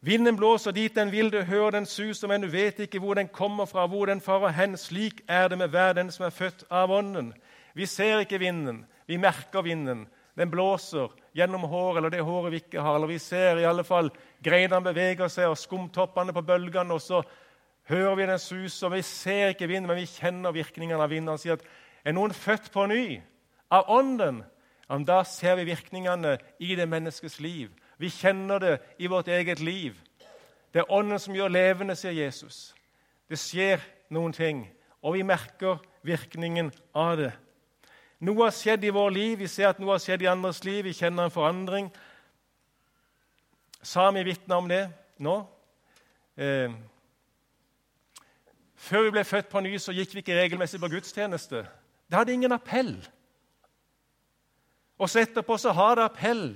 Vinden 0.00 0.36
blåser 0.36 0.74
dit 0.74 0.94
den 0.94 1.12
vil, 1.12 1.30
du 1.30 1.42
hører 1.42 1.70
den 1.70 1.86
suser, 1.86 2.28
men 2.28 2.42
du 2.42 2.48
vet 2.50 2.80
ikke 2.82 2.98
hvor 2.98 3.14
den 3.14 3.28
kommer 3.28 3.64
fra, 3.70 3.86
hvor 3.86 4.06
den 4.06 4.20
farer 4.20 4.50
hen. 4.50 4.76
Slik 4.76 5.22
er 5.28 5.48
det 5.48 5.58
med 5.58 5.68
hver 5.68 5.92
den 5.92 6.10
som 6.10 6.26
er 6.26 6.34
født 6.34 6.64
av 6.70 6.90
Ånden. 6.90 7.32
Vi 7.74 7.86
ser 7.86 8.18
ikke 8.18 8.38
vinden, 8.38 8.84
vi 9.06 9.16
merker 9.16 9.62
vinden. 9.62 10.08
Den 10.36 10.50
blåser 10.50 11.12
gjennom 11.36 11.66
håret, 11.68 12.00
eller 12.00 12.12
det 12.12 12.24
håret 12.24 12.52
vi 12.52 12.60
ikke 12.62 12.80
har. 12.80 12.96
Eller 12.96 13.10
vi 13.10 13.18
ser 13.20 13.60
i 13.60 13.68
alle 13.68 13.84
fall 13.84 14.10
greinene 14.44 14.84
beveger 14.84 15.28
seg, 15.32 15.50
og 15.52 15.60
skumtoppene 15.60 16.32
på 16.32 16.44
bølgene. 16.46 16.94
og 16.94 17.00
så 17.00 17.22
hører 17.88 18.14
vi 18.14 18.26
den 18.26 18.38
suser. 18.38 18.88
Vi 18.88 19.02
ser 19.02 19.48
ikke 19.52 19.68
vinden, 19.68 19.86
men 19.86 20.00
vi 20.00 20.06
kjenner 20.06 20.52
virkningene 20.52 21.02
av 21.02 21.10
vinden. 21.10 21.34
Han 21.34 21.38
sier 21.42 21.58
at 21.58 21.66
er 22.04 22.16
noen 22.16 22.34
født 22.34 22.70
på 22.72 22.86
ny 22.90 23.20
av 23.72 23.90
Ånden, 23.90 24.42
da 25.06 25.22
ser 25.24 25.56
vi 25.56 25.70
virkningene 25.70 26.36
i 26.60 26.74
det 26.76 26.88
menneskets 26.88 27.38
liv. 27.40 27.70
Vi 27.96 28.10
kjenner 28.12 28.58
det 28.60 28.72
i 28.98 29.08
vårt 29.08 29.28
eget 29.28 29.60
liv. 29.60 29.96
Det 30.72 30.82
er 30.82 30.92
Ånden 30.92 31.18
som 31.18 31.34
gjør 31.36 31.52
levende, 31.52 31.96
sier 31.96 32.12
Jesus. 32.12 32.74
Det 33.30 33.38
skjer 33.40 33.80
noen 34.12 34.34
ting, 34.36 34.66
og 35.00 35.16
vi 35.16 35.24
merker 35.24 35.80
virkningen 36.04 36.72
av 36.94 37.16
det. 37.16 37.32
Noe 38.22 38.46
har 38.46 38.54
skjedd 38.54 38.84
i 38.86 38.92
vår 38.94 39.10
liv, 39.10 39.38
vi 39.40 39.48
ser 39.50 39.72
at 39.72 39.80
noe 39.82 39.96
har 39.96 40.02
skjedd 40.02 40.22
i 40.22 40.30
andres 40.30 40.60
liv, 40.62 40.84
vi 40.86 40.94
kjenner 40.94 41.26
en 41.26 41.34
forandring. 41.34 41.88
Sami 43.82 44.22
vitner 44.22 44.60
om 44.62 44.68
det 44.70 44.84
nå. 45.18 45.40
Eh, 46.38 46.70
før 48.78 49.08
vi 49.08 49.14
ble 49.16 49.24
født 49.26 49.50
på 49.50 49.62
ny, 49.66 49.74
så 49.74 49.94
gikk 49.96 50.14
vi 50.14 50.22
ikke 50.22 50.38
regelmessig 50.38 50.78
på 50.78 50.92
gudstjeneste. 50.92 51.64
Det 52.06 52.18
hadde 52.18 52.36
ingen 52.36 52.54
appell. 52.54 52.94
Og 55.02 55.10
så 55.10 55.24
etterpå 55.24 55.58
så 55.58 55.74
har 55.74 55.98
det 55.98 56.06
appell. 56.06 56.46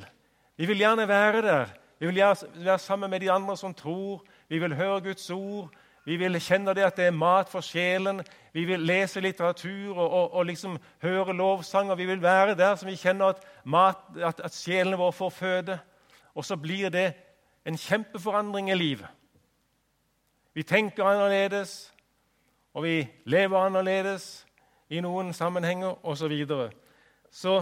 Vi 0.54 0.70
vil 0.70 0.84
gjerne 0.84 1.08
være 1.10 1.42
der. 1.42 1.74
Vi 1.98 2.06
vil 2.06 2.22
være 2.22 2.78
sammen 2.78 3.10
med 3.10 3.20
de 3.26 3.32
andre 3.32 3.56
som 3.58 3.74
tror. 3.74 4.22
Vi 4.48 4.62
vil 4.62 4.74
høre 4.78 5.00
Guds 5.00 5.30
ord. 5.34 5.74
Vi 6.06 6.16
vil 6.16 6.38
kjenne 6.38 6.70
det 6.74 6.84
at 6.86 6.98
det 7.00 7.08
er 7.08 7.18
mat 7.18 7.48
for 7.50 7.64
sjelen. 7.66 8.20
Vi 8.54 8.62
vil 8.64 8.84
lese 8.86 9.20
litteratur 9.20 9.96
og, 9.96 10.06
og, 10.06 10.34
og 10.38 10.46
liksom 10.46 10.76
høre 11.02 11.34
lovsanger. 11.34 11.98
Vi 11.98 12.06
vil 12.06 12.22
være 12.22 12.54
der 12.54 12.76
som 12.78 12.86
vi 12.86 12.94
kjenner 12.94 13.34
at, 13.34 13.42
mat, 13.64 14.04
at, 14.14 14.40
at 14.40 14.54
sjelen 14.54 14.98
vår 14.98 15.10
får 15.10 15.30
føde. 15.34 15.78
Og 16.34 16.44
så 16.44 16.56
blir 16.56 16.94
det 16.94 17.08
en 17.66 17.76
kjempeforandring 17.76 18.70
i 18.70 18.78
livet. 18.78 19.08
Vi 20.54 20.62
tenker 20.62 21.04
annerledes, 21.04 21.92
og 22.74 22.86
vi 22.86 23.08
lever 23.24 23.66
annerledes 23.66 24.46
i 24.88 25.02
noen 25.02 25.34
sammenhenger 25.34 25.98
osv. 26.06 26.22
Så 26.22 26.28
videre. 26.30 26.70
så, 27.30 27.56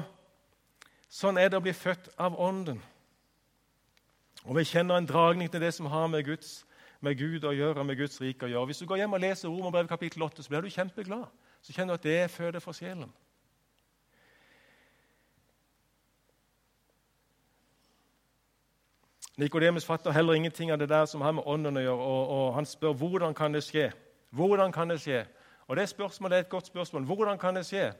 sånn 1.08 1.40
er 1.40 1.48
det 1.48 1.58
å 1.58 1.64
bli 1.64 1.72
født 1.72 2.12
av 2.20 2.36
Ånden. 2.36 2.82
Og 4.44 4.58
vi 4.58 4.68
kjenner 4.68 5.00
en 5.00 5.08
dragning 5.08 5.48
til 5.50 5.64
det 5.64 5.72
som 5.74 5.88
har 5.88 6.06
med 6.12 6.26
Guds 6.28 6.60
med 7.04 7.18
Gud 7.20 7.44
å 7.44 7.52
gjøre, 7.52 7.84
med 7.84 7.98
Guds 7.98 8.16
rike 8.22 8.46
å 8.46 8.50
gjøre. 8.50 8.70
Hvis 8.70 8.80
du 8.82 8.88
går 8.88 9.02
hjem 9.02 9.16
og 9.16 9.22
leser 9.22 9.52
Romerbrevet 9.52 9.92
kapittel 9.92 10.24
8, 10.24 10.42
så 10.42 10.52
blir 10.52 10.64
du 10.64 10.72
kjempeglad. 10.72 11.28
Så 11.64 11.76
kjenner 11.76 11.94
du 11.94 12.00
at 12.00 12.06
det 12.08 12.16
er 12.22 12.32
føde 12.32 12.62
for 12.64 12.76
sjelen. 12.76 13.12
Nikodemus 19.36 19.86
fatter 19.86 20.14
heller 20.14 20.34
ingenting 20.38 20.70
av 20.70 20.78
det 20.78 20.88
der 20.88 21.06
som 21.10 21.20
har 21.20 21.34
med 21.34 21.42
ånden 21.46 21.76
å 21.76 21.82
gjøre, 21.82 22.02
og, 22.06 22.28
og, 22.30 22.44
han 22.54 22.66
spør 22.70 22.94
hvordan 22.94 23.34
kan 23.34 23.54
det 23.54 23.64
skje. 23.66 23.88
Hvordan 24.30 24.72
kan 24.72 24.90
det 24.90 25.00
skje? 25.02 25.24
Og 25.66 25.76
Det 25.76 25.88
spørsmålet 25.88 26.36
er 26.36 26.44
et 26.44 26.52
godt 26.52 26.66
spørsmål. 26.66 27.04
Hvordan 27.04 27.38
kan 27.38 27.56
det 27.56 27.66
skje? 27.66 27.92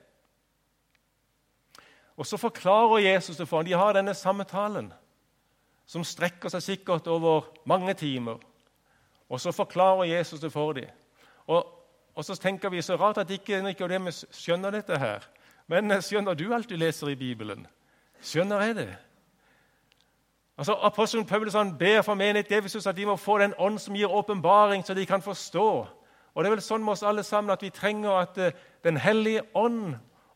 Og 2.16 2.26
Så 2.26 2.37
forklarer 2.37 2.99
Jesus 2.99 3.37
det 3.37 3.49
for 3.49 3.56
ham. 3.56 3.66
De 3.66 3.73
har 3.73 3.92
denne 3.92 4.14
samtalen 4.14 4.92
som 5.87 6.04
strekker 6.04 6.49
seg 6.49 6.62
sikkert 6.62 7.06
over 7.11 7.50
mange 7.66 7.94
timer. 7.94 8.38
Og 9.28 9.40
så 9.40 9.52
forklarer 9.52 10.04
Jesus 10.04 10.40
det 10.40 10.52
for 10.52 10.73
dem. 10.73 10.90
Og, 11.47 11.66
og 12.14 12.25
så 12.25 12.35
tenker 12.35 12.69
vi 12.69 12.83
så 12.83 12.97
rart 12.97 13.19
at 13.19 13.31
ikke 13.31 13.62
Nikodemus 13.62 14.25
skjønner 14.31 14.71
dette 14.71 14.99
her. 14.99 15.25
Men 15.66 16.02
skjønner 16.02 16.35
du 16.35 16.52
alt 16.54 16.71
du 16.71 16.76
leser 16.76 17.09
i 17.09 17.19
Bibelen? 17.19 17.66
Skjønner 18.21 18.62
jeg 18.62 18.76
det? 18.76 18.97
Altså, 20.59 20.76
Apostelen 20.83 21.26
Paulus 21.26 21.52
han 21.52 21.78
ber 21.78 22.02
for 22.02 22.14
menighet 22.14 22.52
Efesus 22.52 22.87
at 22.87 22.97
de 22.97 23.07
må 23.07 23.16
få 23.16 23.38
den 23.38 23.54
ånd 23.59 23.78
som 23.78 23.95
gir 23.95 24.12
åpenbaring, 24.12 24.85
så 24.87 24.95
de 24.95 25.07
kan 25.07 25.23
forstå. 25.23 25.87
Og 26.35 26.45
Det 26.45 26.50
er 26.50 26.54
vel 26.54 26.62
sånn 26.62 26.83
med 26.85 26.93
oss 26.93 27.02
alle 27.02 27.23
sammen 27.23 27.52
at 27.54 27.62
vi 27.62 27.71
trenger 27.71 28.11
at 28.11 28.38
uh, 28.38 28.50
Den 28.85 28.97
hellige 28.97 29.43
ånd 29.54 29.95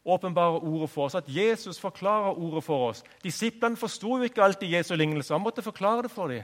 åpenbarer 0.09 0.64
ordet 0.64 0.90
for 0.90 1.04
oss, 1.04 1.14
at 1.14 1.28
Jesus 1.28 1.80
forklarer 1.80 2.38
ordet 2.38 2.64
for 2.64 2.88
oss. 2.88 3.02
Disiplene 3.23 3.76
forsto 3.76 4.16
jo 4.16 4.23
ikke 4.25 4.42
alltid 4.42 4.73
Jesu 4.73 4.95
lignelse. 4.97 5.35
Han 5.35 5.42
måtte 5.42 5.62
forklare 5.62 6.02
det 6.02 6.11
for 6.11 6.28
dem. 6.28 6.42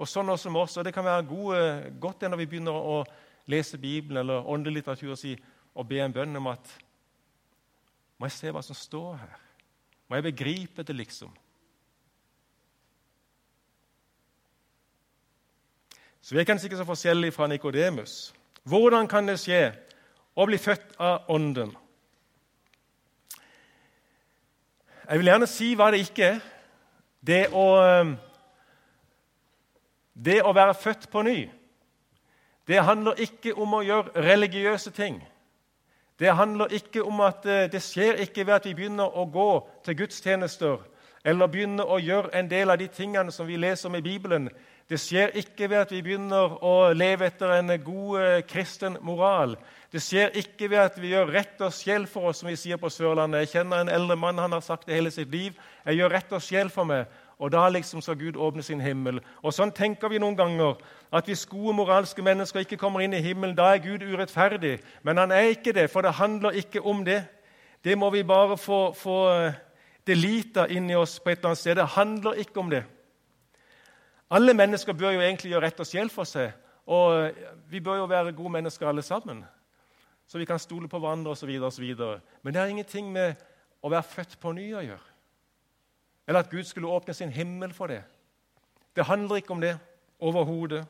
Og 0.00 0.08
sånn 0.08 0.32
også 0.32 0.52
med 0.52 0.64
oss. 0.64 0.78
Og 0.80 0.86
det 0.86 0.94
kan 0.96 1.04
være 1.04 1.26
gode, 1.28 1.64
godt 2.00 2.24
når 2.24 2.40
vi 2.40 2.48
begynner 2.54 2.72
å 2.72 3.02
lese 3.50 3.78
Bibelen 3.80 4.22
eller 4.22 4.48
åndelig 4.48 4.80
litteratur 4.80 5.12
og, 5.12 5.20
si, 5.20 5.34
og 5.76 5.88
be 5.88 6.00
en 6.00 6.14
bønn 6.14 6.40
om 6.40 6.48
at 6.52 6.78
Må 8.20 8.28
jeg 8.28 8.36
se 8.36 8.50
hva 8.52 8.60
som 8.60 8.76
står 8.76 9.14
her? 9.16 9.36
Må 10.08 10.18
jeg 10.18 10.26
begripe 10.26 10.82
det, 10.84 10.92
liksom? 10.92 11.30
Så 16.20 16.34
vi 16.34 16.42
er 16.42 16.44
kanskje 16.44 16.68
ikke 16.68 16.80
så 16.82 16.84
forskjellige 16.84 17.32
fra 17.32 17.46
Nikodemus. 17.48 18.34
Hvordan 18.68 19.08
kan 19.08 19.24
det 19.24 19.38
skje 19.40 19.70
å 20.36 20.44
bli 20.44 20.58
født 20.60 20.98
av 21.00 21.30
Ånden? 21.32 21.72
Jeg 25.08 25.22
vil 25.22 25.32
gjerne 25.32 25.48
si 25.48 25.70
hva 25.74 25.88
det 25.94 26.04
ikke 26.04 26.28
er. 26.34 26.44
Det 27.24 27.40
å 27.56 27.64
det 30.24 30.42
å 30.44 30.52
være 30.52 30.76
født 30.76 31.08
på 31.10 31.22
ny 31.24 31.38
det 32.70 32.84
handler 32.86 33.18
ikke 33.18 33.56
om 33.58 33.72
å 33.74 33.82
gjøre 33.82 34.22
religiøse 34.22 34.92
ting. 34.94 35.16
Det 36.20 36.30
handler 36.36 36.70
ikke 36.76 37.02
om 37.02 37.22
at 37.26 37.46
eh, 37.48 37.66
det 37.72 37.80
skjer 37.82 38.20
ikke 38.22 38.44
ved 38.46 38.54
at 38.60 38.66
vi 38.68 38.76
begynner 38.78 39.16
å 39.16 39.24
gå 39.26 39.50
til 39.86 39.96
gudstjenester 39.98 40.84
eller 41.24 41.50
begynner 41.52 41.88
å 41.90 41.98
gjøre 41.98 42.30
en 42.36 42.48
del 42.48 42.70
av 42.70 42.78
de 42.78 42.86
tingene 42.88 43.32
som 43.32 43.48
vi 43.48 43.58
leser 43.60 43.90
om 43.90 43.96
i 43.98 44.04
Bibelen. 44.04 44.46
Det 44.88 45.00
skjer 45.00 45.34
ikke 45.40 45.66
ved 45.68 45.82
at 45.82 45.90
vi 45.92 46.02
begynner 46.04 46.54
å 46.64 46.92
leve 46.94 47.26
etter 47.26 47.56
en 47.56 47.72
god 47.82 48.20
eh, 48.20 48.42
kristen 48.46 49.00
moral. 49.02 49.56
Det 49.90 50.02
skjer 50.04 50.36
ikke 50.38 50.70
ved 50.70 50.84
at 50.84 51.00
vi 51.00 51.10
gjør 51.10 51.32
rett 51.34 51.64
og 51.66 51.74
sjel 51.74 52.06
for 52.06 52.30
oss, 52.30 52.44
som 52.44 52.52
vi 52.52 52.58
sier 52.60 52.78
på 52.78 52.92
Sørlandet. 52.92 53.48
Jeg 53.48 53.54
kjenner 53.56 53.82
en 53.82 53.92
eldre 53.96 54.20
mann 54.20 54.38
han 54.38 54.54
har 54.54 54.62
sagt 54.62 54.86
det 54.86 55.00
hele 55.00 55.10
sitt 55.10 55.32
liv. 55.32 55.58
Jeg 55.88 55.98
gjør 55.98 56.14
rett 56.14 56.38
og 56.38 56.44
sjel 56.44 56.70
for 56.70 56.86
meg. 56.86 57.10
Og 57.40 57.52
da 57.52 57.68
liksom 57.68 58.02
skal 58.04 58.18
Gud 58.18 58.36
åpne 58.36 58.62
sin 58.62 58.80
himmel. 58.84 59.20
Og 59.42 59.54
Sånn 59.56 59.72
tenker 59.72 60.10
vi 60.12 60.18
noen 60.20 60.36
ganger. 60.36 60.76
At 61.12 61.24
hvis 61.24 61.46
gode 61.48 61.72
moralske 61.78 62.22
mennesker 62.22 62.60
ikke 62.60 62.76
kommer 62.76 63.00
inn 63.00 63.16
i 63.16 63.22
himmelen, 63.24 63.56
da 63.56 63.70
er 63.72 63.80
Gud 63.80 64.04
urettferdig. 64.04 64.76
Men 65.02 65.16
han 65.16 65.32
er 65.32 65.54
ikke 65.54 65.72
det, 65.72 65.88
for 65.90 66.04
det 66.04 66.18
handler 66.20 66.58
ikke 66.60 66.84
om 66.84 67.00
det. 67.04 67.22
Det 67.84 67.96
må 67.98 68.10
vi 68.12 68.26
bare 68.28 68.58
få, 68.60 68.92
få 68.92 69.16
eh, 69.32 69.56
delita 70.06 70.66
inni 70.68 70.94
oss 70.94 71.16
på 71.20 71.32
et 71.32 71.38
eller 71.38 71.54
annet 71.54 71.62
sted. 71.62 71.80
Det 71.80 71.88
handler 71.96 72.42
ikke 72.44 72.60
om 72.60 72.70
det. 72.70 72.82
Alle 74.30 74.54
mennesker 74.54 74.92
bør 74.92 75.16
jo 75.16 75.24
egentlig 75.24 75.54
gjøre 75.54 75.64
rett 75.64 75.80
og 75.80 75.88
sjel 75.88 76.12
for 76.12 76.28
seg. 76.28 76.52
Og 76.92 77.22
eh, 77.24 77.46
vi 77.72 77.80
bør 77.80 78.02
jo 78.02 78.10
være 78.10 78.36
gode 78.36 78.52
mennesker 78.58 78.88
alle 78.88 79.02
sammen. 79.02 79.40
Så 80.28 80.38
vi 80.38 80.44
kan 80.44 80.60
stole 80.60 80.88
på 80.88 81.00
hverandre 81.00 81.32
osv. 81.32 81.56
Men 82.42 82.52
det 82.52 82.60
har 82.60 82.68
ingenting 82.68 83.08
med 83.12 83.40
å 83.80 83.88
være 83.88 84.12
født 84.12 84.36
på 84.44 84.52
ny 84.52 84.74
å 84.76 84.84
gjøre 84.84 85.09
eller 86.30 86.40
at 86.40 86.50
Gud 86.50 86.62
skulle 86.62 86.88
åpne 86.88 87.14
sin 87.14 87.30
himmel 87.30 87.72
for 87.72 87.86
det. 87.86 88.02
Det 88.96 89.04
handler 89.04 89.36
ikke 89.36 89.50
om 89.50 89.60
det 89.60 89.78
overhodet. 90.18 90.86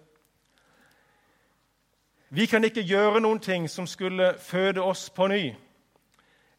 Vi 2.30 2.46
kan 2.46 2.64
ikke 2.64 2.82
gjøre 2.82 3.20
noen 3.20 3.40
ting 3.40 3.70
som 3.70 3.86
skulle 3.86 4.34
føde 4.38 4.82
oss 4.82 5.10
på 5.10 5.26
ny. 5.26 5.54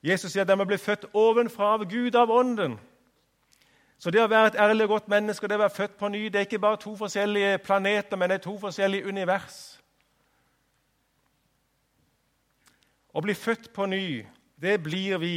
Jesus 0.03 0.31
sier 0.31 0.41
at 0.41 0.49
de 0.49 0.65
ble 0.65 0.79
født 0.81 1.05
ovenfra 1.13 1.75
av 1.75 1.85
Gud, 1.91 2.15
av 2.15 2.31
Ånden. 2.33 2.79
Så 3.99 4.09
det 4.09 4.23
å 4.23 4.31
være 4.31 4.47
et 4.47 4.57
ærlig 4.57 4.87
og 4.87 4.95
godt 4.95 5.13
menneske 5.13 5.47
det 5.47 5.59
å 5.59 5.61
være 5.61 5.75
født 5.75 5.97
på 5.99 6.09
ny, 6.09 6.23
det 6.29 6.39
er 6.39 6.47
ikke 6.49 6.59
bare 6.63 6.79
to 6.81 6.95
forskjellige 6.97 7.59
planeter, 7.61 8.17
men 8.17 8.29
det 8.29 8.39
er 8.39 8.45
to 8.47 8.55
forskjellige 8.63 9.05
univers. 9.05 9.59
Å 13.13 13.21
bli 13.21 13.37
født 13.37 13.69
på 13.73 13.85
ny, 13.85 14.25
det 14.57 14.79
blir 14.81 15.21
vi 15.21 15.35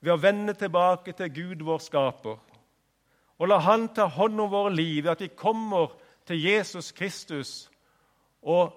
ved 0.00 0.12
å 0.12 0.20
vende 0.20 0.52
tilbake 0.52 1.16
til 1.16 1.32
Gud, 1.32 1.64
vår 1.64 1.80
skaper 1.80 2.44
og 3.38 3.48
la 3.48 3.58
Han 3.58 3.88
ta 3.88 4.06
hånd 4.06 4.40
om 4.40 4.50
våre 4.50 4.74
liv, 4.74 5.08
at 5.08 5.20
vi 5.20 5.28
kommer 5.28 5.94
til 6.26 6.42
Jesus 6.42 6.92
Kristus 6.92 7.70
og 8.42 8.72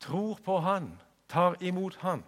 tror 0.00 0.38
på 0.44 0.58
Han, 0.58 0.92
tar 1.28 1.56
imot 1.60 1.96
Han. 1.96 2.24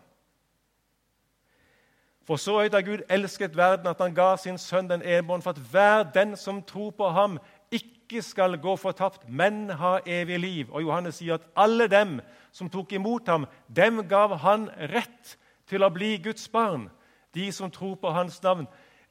For 2.30 2.38
så 2.38 2.60
høyt 2.60 2.74
har 2.76 2.84
Gud 2.86 3.00
elsket 3.10 3.56
verden 3.58 3.88
at 3.90 3.98
han 3.98 4.12
ga 4.14 4.36
sin 4.38 4.58
sønn 4.60 4.86
den 4.86 5.02
enbånd, 5.02 5.42
for 5.42 5.50
at 5.50 5.64
hver 5.72 6.04
den 6.14 6.36
som 6.38 6.60
tror 6.62 6.92
på 6.94 7.08
ham, 7.10 7.40
ikke 7.74 8.22
skal 8.22 8.54
gå 8.62 8.76
fortapt, 8.78 9.24
men 9.28 9.70
ha 9.70 9.96
evig 10.06 10.38
liv. 10.38 10.70
Og 10.70 10.84
Johannes 10.84 11.18
sier 11.18 11.40
at 11.40 11.48
alle 11.58 11.88
dem 11.90 12.20
som 12.54 12.70
tok 12.70 12.92
imot 12.92 13.26
ham, 13.26 13.48
dem 13.66 14.04
gav 14.06 14.36
han 14.44 14.68
rett 14.92 15.34
til 15.66 15.82
å 15.82 15.90
bli 15.90 16.20
Guds 16.22 16.46
barn. 16.54 16.86
De 17.34 17.50
som 17.50 17.70
tror 17.70 17.96
på 17.98 18.14
hans 18.14 18.38
navn. 18.46 18.68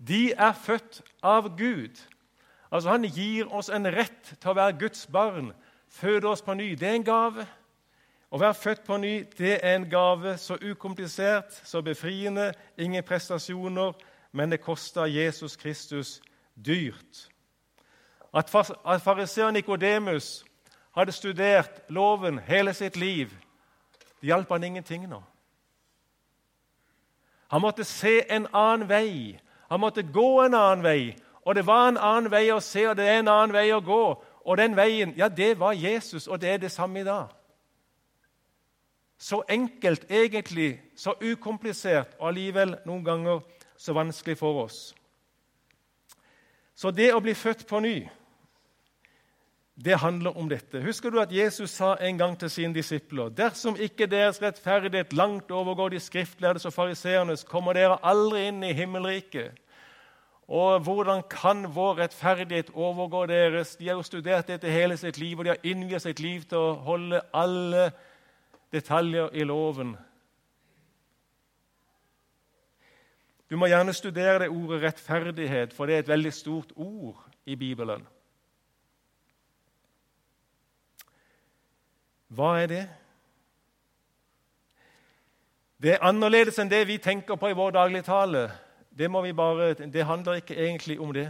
De 0.08 0.32
er 0.34 0.54
født 0.54 1.02
av 1.24 1.58
Gud. 1.58 1.98
Altså 2.72 2.90
Han 2.90 3.04
gir 3.04 3.54
oss 3.54 3.70
en 3.70 3.88
rett 3.88 4.36
til 4.40 4.52
å 4.52 4.58
være 4.58 4.78
Guds 4.80 5.08
barn, 5.08 5.54
føde 5.90 6.28
oss 6.28 6.42
på 6.42 6.54
ny. 6.54 6.76
Det 6.76 6.88
er 6.88 7.00
en 7.00 7.04
gave. 7.04 7.46
Å 8.30 8.38
være 8.38 8.54
født 8.54 8.84
på 8.86 8.98
ny 9.02 9.14
det 9.38 9.58
er 9.64 9.76
en 9.76 9.90
gave, 9.90 10.38
så 10.38 10.58
ukomplisert, 10.62 11.54
så 11.66 11.82
befriende. 11.82 12.52
Ingen 12.78 13.04
prestasjoner, 13.04 13.94
men 14.32 14.52
det 14.52 14.62
kosta 14.62 15.08
Jesus 15.10 15.58
Kristus 15.58 16.20
dyrt. 16.54 17.30
At 18.34 18.50
fariseer 18.50 19.52
Nikodemus 19.52 20.46
hadde 20.94 21.12
studert 21.12 21.82
loven 21.90 22.38
hele 22.40 22.74
sitt 22.74 22.98
liv, 22.98 23.34
det 24.22 24.28
hjalp 24.28 24.50
han 24.52 24.64
ingenting 24.64 25.08
nå. 25.10 25.24
Han 27.50 27.62
måtte 27.62 27.84
se 27.84 28.20
en 28.30 28.46
annen 28.54 28.90
vei. 28.90 29.40
Han 29.70 29.80
måtte 29.80 30.04
gå 30.04 30.42
en 30.42 30.54
annen 30.54 30.84
vei. 30.84 31.16
Og 31.46 31.56
det 31.56 31.66
var 31.66 31.88
en 31.88 31.98
annen 31.98 32.32
vei 32.32 32.50
å 32.52 32.60
se, 32.62 32.88
og 32.90 32.98
det 32.98 33.08
er 33.08 33.20
en 33.22 33.32
annen 33.32 33.54
vei 33.54 33.70
å 33.74 33.82
gå. 33.82 34.04
Og 34.46 34.58
den 34.58 34.76
veien, 34.78 35.14
ja, 35.18 35.30
det 35.30 35.60
var 35.60 35.78
Jesus, 35.78 36.28
og 36.28 36.42
det 36.42 36.50
er 36.50 36.58
det 36.58 36.72
samme 36.72 37.02
i 37.02 37.08
dag. 37.08 37.30
Så 39.20 39.44
enkelt, 39.50 40.06
egentlig, 40.10 40.80
så 40.96 41.14
ukomplisert, 41.22 42.16
og 42.20 42.32
allikevel 42.32 42.78
noen 42.88 43.04
ganger 43.04 43.42
så 43.78 43.94
vanskelig 43.94 44.38
for 44.40 44.64
oss. 44.64 44.80
Så 46.76 46.92
det 46.96 47.12
å 47.14 47.20
bli 47.20 47.34
født 47.36 47.66
på 47.68 47.82
ny, 47.84 47.98
det 49.86 50.00
handler 50.00 50.38
om 50.38 50.50
dette. 50.50 50.82
Husker 50.84 51.10
du 51.10 51.22
at 51.22 51.32
Jesus 51.32 51.70
sa 51.70 51.94
en 52.02 52.18
gang 52.18 52.40
til 52.40 52.50
sine 52.50 52.74
disipler.: 52.76 53.30
Dersom 53.30 53.78
ikke 53.80 54.08
deres 54.08 54.42
rettferdighet 54.42 55.14
langt 55.14 55.52
overgår 55.52 55.90
de 55.90 56.00
skriftlærdes 56.00 56.66
og 56.66 56.74
fariseernes, 56.74 57.44
kommer 57.44 57.74
dere 57.74 57.98
aldri 58.04 58.48
inn 58.48 58.64
i 58.64 58.74
himmelriket. 58.74 59.52
Og 60.48 60.80
hvordan 60.80 61.24
kan 61.30 61.76
vår 61.76 61.98
rettferdighet 61.98 62.70
overgå 62.74 63.26
deres? 63.26 63.76
De 63.76 63.88
har 63.88 63.96
jo 63.96 64.04
studert 64.04 64.48
dette 64.48 64.70
hele 64.70 64.98
sitt 64.98 65.18
liv, 65.18 65.38
og 65.38 65.46
de 65.46 65.50
har 65.50 65.64
innviet 65.64 66.02
sitt 66.02 66.20
liv 66.20 66.42
til 66.42 66.58
å 66.58 66.74
holde 66.74 67.22
alle 67.34 67.92
detaljer 68.74 69.30
i 69.34 69.44
loven. 69.44 69.96
Du 73.50 73.58
må 73.58 73.66
gjerne 73.66 73.94
studere 73.94 74.40
det 74.40 74.50
ordet 74.50 74.82
'rettferdighet', 74.82 75.74
for 75.74 75.86
det 75.86 75.96
er 75.96 76.00
et 76.00 76.08
veldig 76.08 76.34
stort 76.34 76.72
ord 76.76 77.26
i 77.46 77.56
Bibelen. 77.56 78.08
Hva 82.30 82.60
er 82.62 82.68
det? 82.68 82.86
Det 85.82 85.96
er 85.96 86.04
annerledes 86.06 86.60
enn 86.62 86.70
det 86.70 86.84
vi 86.86 87.00
tenker 87.02 87.40
på 87.40 87.50
i 87.50 87.56
vår 87.58 87.72
dagligtale. 87.74 88.50
Det, 88.94 89.08
det 89.94 90.06
handler 90.06 90.42
ikke 90.42 90.58
egentlig 90.58 91.00
om 91.00 91.14
det. 91.16 91.30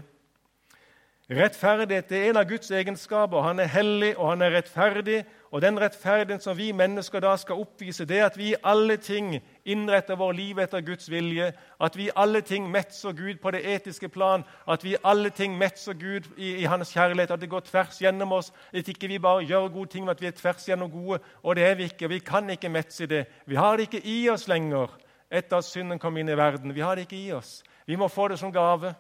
Rettferdighet 1.29 2.11
er 2.11 2.29
en 2.31 2.39
av 2.41 2.47
Guds 2.49 2.71
egenskaper. 2.71 3.43
Han 3.45 3.59
er 3.61 3.69
hellig, 3.69 4.15
og 4.17 4.31
han 4.31 4.41
er 4.41 4.55
rettferdig. 4.57 5.21
Og 5.51 5.61
den 5.61 5.79
rettferdigheten 5.79 6.41
som 6.41 6.57
vi 6.57 6.71
mennesker 6.71 7.21
da 7.21 7.35
skal 7.37 7.61
oppvise, 7.61 8.05
det 8.05 8.17
er 8.17 8.25
at 8.25 8.37
vi 8.37 8.49
i 8.51 8.61
alle 8.63 8.97
ting 8.97 9.35
innretter 9.69 10.17
vår 10.17 10.33
liv 10.33 10.59
etter 10.59 10.81
Guds 10.81 11.09
vilje, 11.11 11.51
at 11.79 11.97
vi 11.97 12.07
i 12.07 12.15
alle 12.15 12.41
ting 12.41 12.65
metser 12.71 13.13
Gud 13.17 13.39
på 13.41 13.51
det 13.53 13.61
etiske 13.75 14.09
plan, 14.09 14.43
at 14.67 14.83
vi 14.83 14.95
i 14.95 15.01
alle 15.03 15.29
ting 15.29 15.57
metser 15.57 15.93
Gud 15.93 16.27
i, 16.38 16.55
i 16.61 16.65
Hans 16.69 16.93
kjærlighet, 16.93 17.31
at 17.31 17.41
det 17.41 17.49
går 17.49 17.65
tvers 17.67 17.99
gjennom 18.01 18.33
oss, 18.38 18.51
at 18.73 18.88
ikke 18.88 19.07
vi 19.07 19.19
bare 19.19 19.45
gjør 19.45 19.69
gode 19.73 19.89
ting, 19.93 20.05
men 20.05 20.15
at 20.15 20.21
vi 20.21 20.27
er 20.27 20.38
tvers 20.38 20.65
gjennom 20.69 20.91
gode. 20.91 21.19
Og 21.43 21.55
det 21.55 21.65
er 21.67 21.75
vi 21.75 21.89
ikke. 21.89 22.09
Vi 22.09 22.19
kan 22.19 22.49
ikke 22.49 22.69
metse 22.69 23.07
det. 23.07 23.25
Vi 23.45 23.55
har 23.55 23.77
det 23.77 23.89
ikke 23.89 24.05
i 24.05 24.29
oss 24.29 24.47
lenger 24.47 24.89
etter 25.31 25.59
at 25.59 25.67
synden 25.67 25.99
kom 25.99 26.17
inn 26.17 26.29
i 26.29 26.38
verden. 26.38 26.73
Vi 26.75 26.81
har 26.81 26.95
det 26.95 27.05
ikke 27.05 27.19
i 27.19 27.31
oss. 27.31 27.59
Vi 27.85 27.95
må 27.95 28.07
få 28.07 28.27
det 28.27 28.39
som 28.39 28.53
gave. 28.53 28.93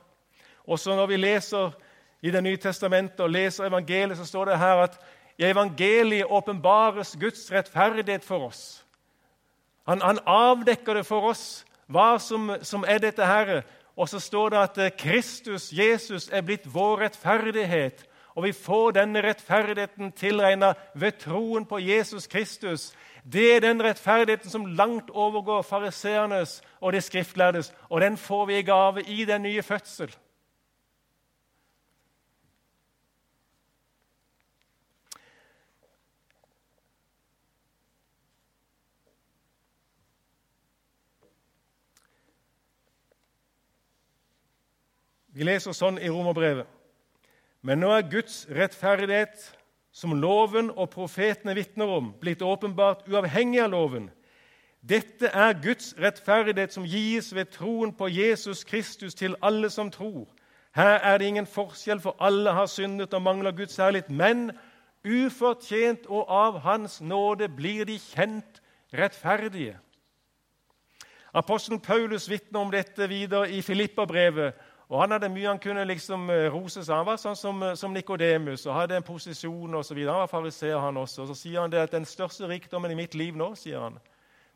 Også 0.67 0.95
når 0.95 1.07
vi 1.07 1.17
leser 1.17 1.71
i 2.21 2.31
Det 2.31 2.43
nye 2.43 2.57
testamentet 2.57 3.19
og 3.23 3.29
leser 3.31 3.65
evangeliet, 3.69 4.17
så 4.17 4.25
står 4.25 4.45
det 4.45 4.57
her 4.59 4.83
at 4.83 4.97
i 5.39 5.45
evangeliet 5.47 6.27
åpenbares 6.27 7.15
Guds 7.19 7.51
rettferdighet 7.51 8.25
for 8.27 8.49
oss. 8.49 8.85
Han, 9.89 10.01
han, 10.01 10.19
avdekker 10.25 10.99
det 10.99 11.05
for 11.07 11.31
oss, 11.31 11.65
hva 11.89 12.19
som, 12.21 12.51
som 12.61 12.83
er 12.85 13.01
dette 13.01 13.25
her. 13.25 13.63
Og 13.97 14.09
så 14.09 14.19
står 14.21 14.53
det 14.53 14.59
at 14.61 14.77
eh, 14.77 14.91
Kristus, 14.93 15.71
Jesus, 15.73 16.29
er 16.29 16.45
blitt 16.45 16.67
vår 16.69 17.01
rettferdighet. 17.07 18.05
Og 18.37 18.45
vi 18.45 18.51
får 18.53 18.93
denne 18.99 19.23
rettferdigheten 19.25 20.11
tilregna 20.13 20.75
ved 20.93 21.17
troen 21.19 21.65
på 21.65 21.81
Jesus 21.81 22.29
Kristus. 22.29 22.91
Det 23.25 23.55
er 23.55 23.65
den 23.65 23.81
rettferdigheten 23.83 24.53
som 24.53 24.69
langt 24.77 25.09
overgår 25.09 25.65
fariseernes 25.65 26.61
og 26.79 26.93
de 26.93 27.01
skriftlærdes. 27.01 27.73
Og 27.89 28.01
den 28.01 28.17
får 28.17 28.45
vi 28.45 28.59
i 28.59 28.67
gave 28.69 29.01
i 29.01 29.25
den 29.25 29.41
nye 29.41 29.65
fødsel. 29.65 30.13
Vi 45.39 45.45
leser 45.47 45.71
sånn 45.71 45.95
i 46.03 46.09
Romerbrevet. 46.11 46.67
Men 47.63 47.79
nå 47.79 47.93
er 47.95 48.09
Guds 48.11 48.41
rettferdighet, 48.51 49.39
som 49.95 50.11
loven 50.19 50.67
og 50.73 50.89
profetene 50.91 51.53
vitner 51.55 51.87
om, 51.95 52.09
blitt 52.19 52.43
åpenbart 52.43 53.05
uavhengig 53.07 53.61
av 53.63 53.71
loven. 53.71 54.09
Dette 54.83 55.31
er 55.31 55.55
Guds 55.63 55.93
rettferdighet 55.95 56.75
som 56.75 56.83
gis 56.83 57.31
ved 57.31 57.53
troen 57.55 57.93
på 57.95 58.09
Jesus 58.11 58.65
Kristus 58.67 59.15
til 59.15 59.37
alle 59.39 59.71
som 59.71 59.87
tror. 59.91 60.27
Her 60.75 60.99
er 61.07 61.17
det 61.17 61.31
ingen 61.31 61.47
forskjell, 61.47 62.03
for 62.03 62.19
alle 62.19 62.51
har 62.51 62.67
syndet 62.67 63.15
og 63.15 63.23
mangler 63.23 63.55
Guds 63.55 63.79
herlighet. 63.79 64.11
Men 64.11 64.49
ufortjent 65.07 66.03
og 66.11 66.27
av 66.27 66.59
Hans 66.67 66.99
nåde 66.99 67.47
blir 67.47 67.87
de 67.87 67.95
kjent 67.95 68.59
rettferdige. 68.91 69.79
Apostelen 71.31 71.79
Paulus 71.79 72.27
vitner 72.27 72.59
om 72.59 72.75
dette 72.75 73.07
videre 73.07 73.47
i 73.55 73.61
Filippa-brevet 73.63 74.67
og 74.89 75.01
Han 75.01 75.11
hadde 75.11 75.29
mye 75.29 75.47
han 75.47 75.59
kunne 75.61 75.83
liksom 75.85 76.29
eh, 76.33 76.47
rose 76.49 76.81
seg. 76.81 76.95
Han 76.95 77.05
var 77.05 77.19
sånn 77.21 77.35
som, 77.37 77.61
eh, 77.63 77.75
som 77.77 77.93
Nikodemus 77.93 78.65
og 78.65 78.73
hadde 78.73 78.97
en 78.97 79.05
posisjon 79.05 79.75
osv. 79.77 79.97
Han 79.99 80.23
var 80.23 80.31
fariseer, 80.31 80.79
han 80.81 80.97
også. 80.97 81.21
Og 81.21 81.27
så 81.29 81.35
sier 81.37 81.61
han 81.61 81.69
det 81.69 81.83
at 81.83 81.93
den 81.93 82.05
største 82.09 82.49
rikdommen 82.49 82.91
i 82.91 82.97
mitt 82.97 83.13
liv 83.15 83.37
nå, 83.37 83.51
sier 83.55 83.85
han, 83.85 83.99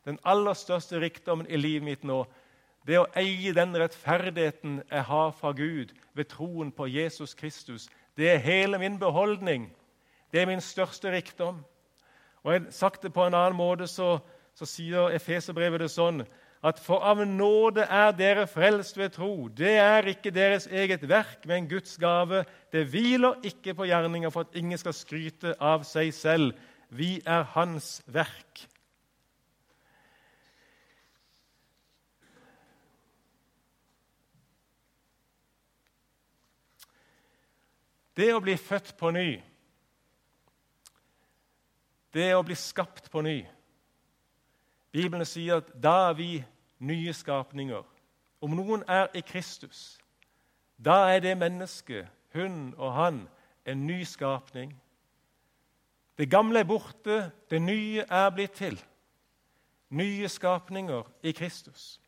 den 0.04 0.18
aller 0.26 0.58
største 0.58 0.98
rikdommen 1.00 1.46
i 1.46 1.60
livet 1.60 1.86
mitt 1.86 2.02
nå, 2.04 2.24
det 2.84 2.98
å 2.98 3.06
eie 3.16 3.54
den 3.56 3.76
rettferdigheten 3.78 4.82
jeg 4.90 5.04
har 5.08 5.30
fra 5.38 5.54
Gud 5.56 5.94
ved 6.12 6.28
troen 6.28 6.72
på 6.74 6.90
Jesus 6.90 7.32
Kristus. 7.38 7.86
Det 8.18 8.28
er 8.28 8.42
hele 8.42 8.78
min 8.78 8.98
beholdning. 8.98 9.70
Det 10.32 10.42
er 10.42 10.50
min 10.50 10.60
største 10.60 11.14
rikdom. 11.14 11.62
Og 12.42 12.52
jeg 12.52 12.60
har 12.60 12.70
sagt 12.74 13.02
det 13.02 13.14
på 13.14 13.22
en 13.24 13.34
annen 13.34 13.56
måte, 13.56 13.86
så, 13.86 14.18
så 14.54 14.66
sier 14.66 15.14
Efeserbrevet 15.14 15.80
det 15.80 15.92
sånn 15.94 16.26
at 16.64 16.78
for 16.80 17.04
av 17.04 17.20
nåde 17.28 17.84
er 17.84 18.14
dere 18.16 18.46
frelst 18.48 18.96
ved 18.96 19.12
tro. 19.18 19.48
Det 19.52 19.76
er 19.76 20.06
ikke 20.08 20.32
deres 20.32 20.64
eget 20.66 21.02
verk, 21.08 21.44
men 21.44 21.68
Guds 21.68 21.98
gave. 22.00 22.44
Det 22.72 22.86
hviler 22.88 23.44
ikke 23.44 23.74
på 23.76 23.84
gjerninger 23.84 24.32
for 24.32 24.48
at 24.48 24.56
ingen 24.56 24.80
skal 24.80 24.96
skryte 24.96 25.52
av 25.60 25.84
seg 25.84 26.14
selv. 26.16 26.54
Vi 26.88 27.18
er 27.26 27.44
Hans 27.52 27.98
verk. 28.06 28.64
Det 38.14 38.30
å 38.32 38.40
bli 38.40 38.54
født 38.56 38.92
på 38.96 39.10
ny, 39.10 39.30
det 42.14 42.28
å 42.38 42.44
bli 42.46 42.54
skapt 42.54 43.10
på 43.10 43.24
ny 43.26 43.40
Bibelen 44.94 45.26
sier 45.26 45.58
at 45.58 45.72
da 45.74 46.12
vi 46.14 46.36
nye 46.86 47.12
skapninger. 47.12 47.82
Om 48.40 48.56
noen 48.56 48.84
er 48.88 49.08
i 49.14 49.22
Kristus, 49.24 49.98
da 50.76 51.14
er 51.14 51.20
det 51.24 51.38
mennesket, 51.38 52.08
hun 52.34 52.74
og 52.76 52.92
han, 52.92 53.20
en 53.66 53.86
ny 53.86 54.02
skapning. 54.04 54.74
Det 56.18 56.30
gamle 56.30 56.60
er 56.60 56.68
borte, 56.68 57.30
det 57.50 57.62
nye 57.62 58.04
er 58.08 58.30
blitt 58.30 58.58
til. 58.58 58.76
Nye 59.90 60.28
skapninger 60.28 61.02
i 61.22 61.32
Kristus. 61.32 62.00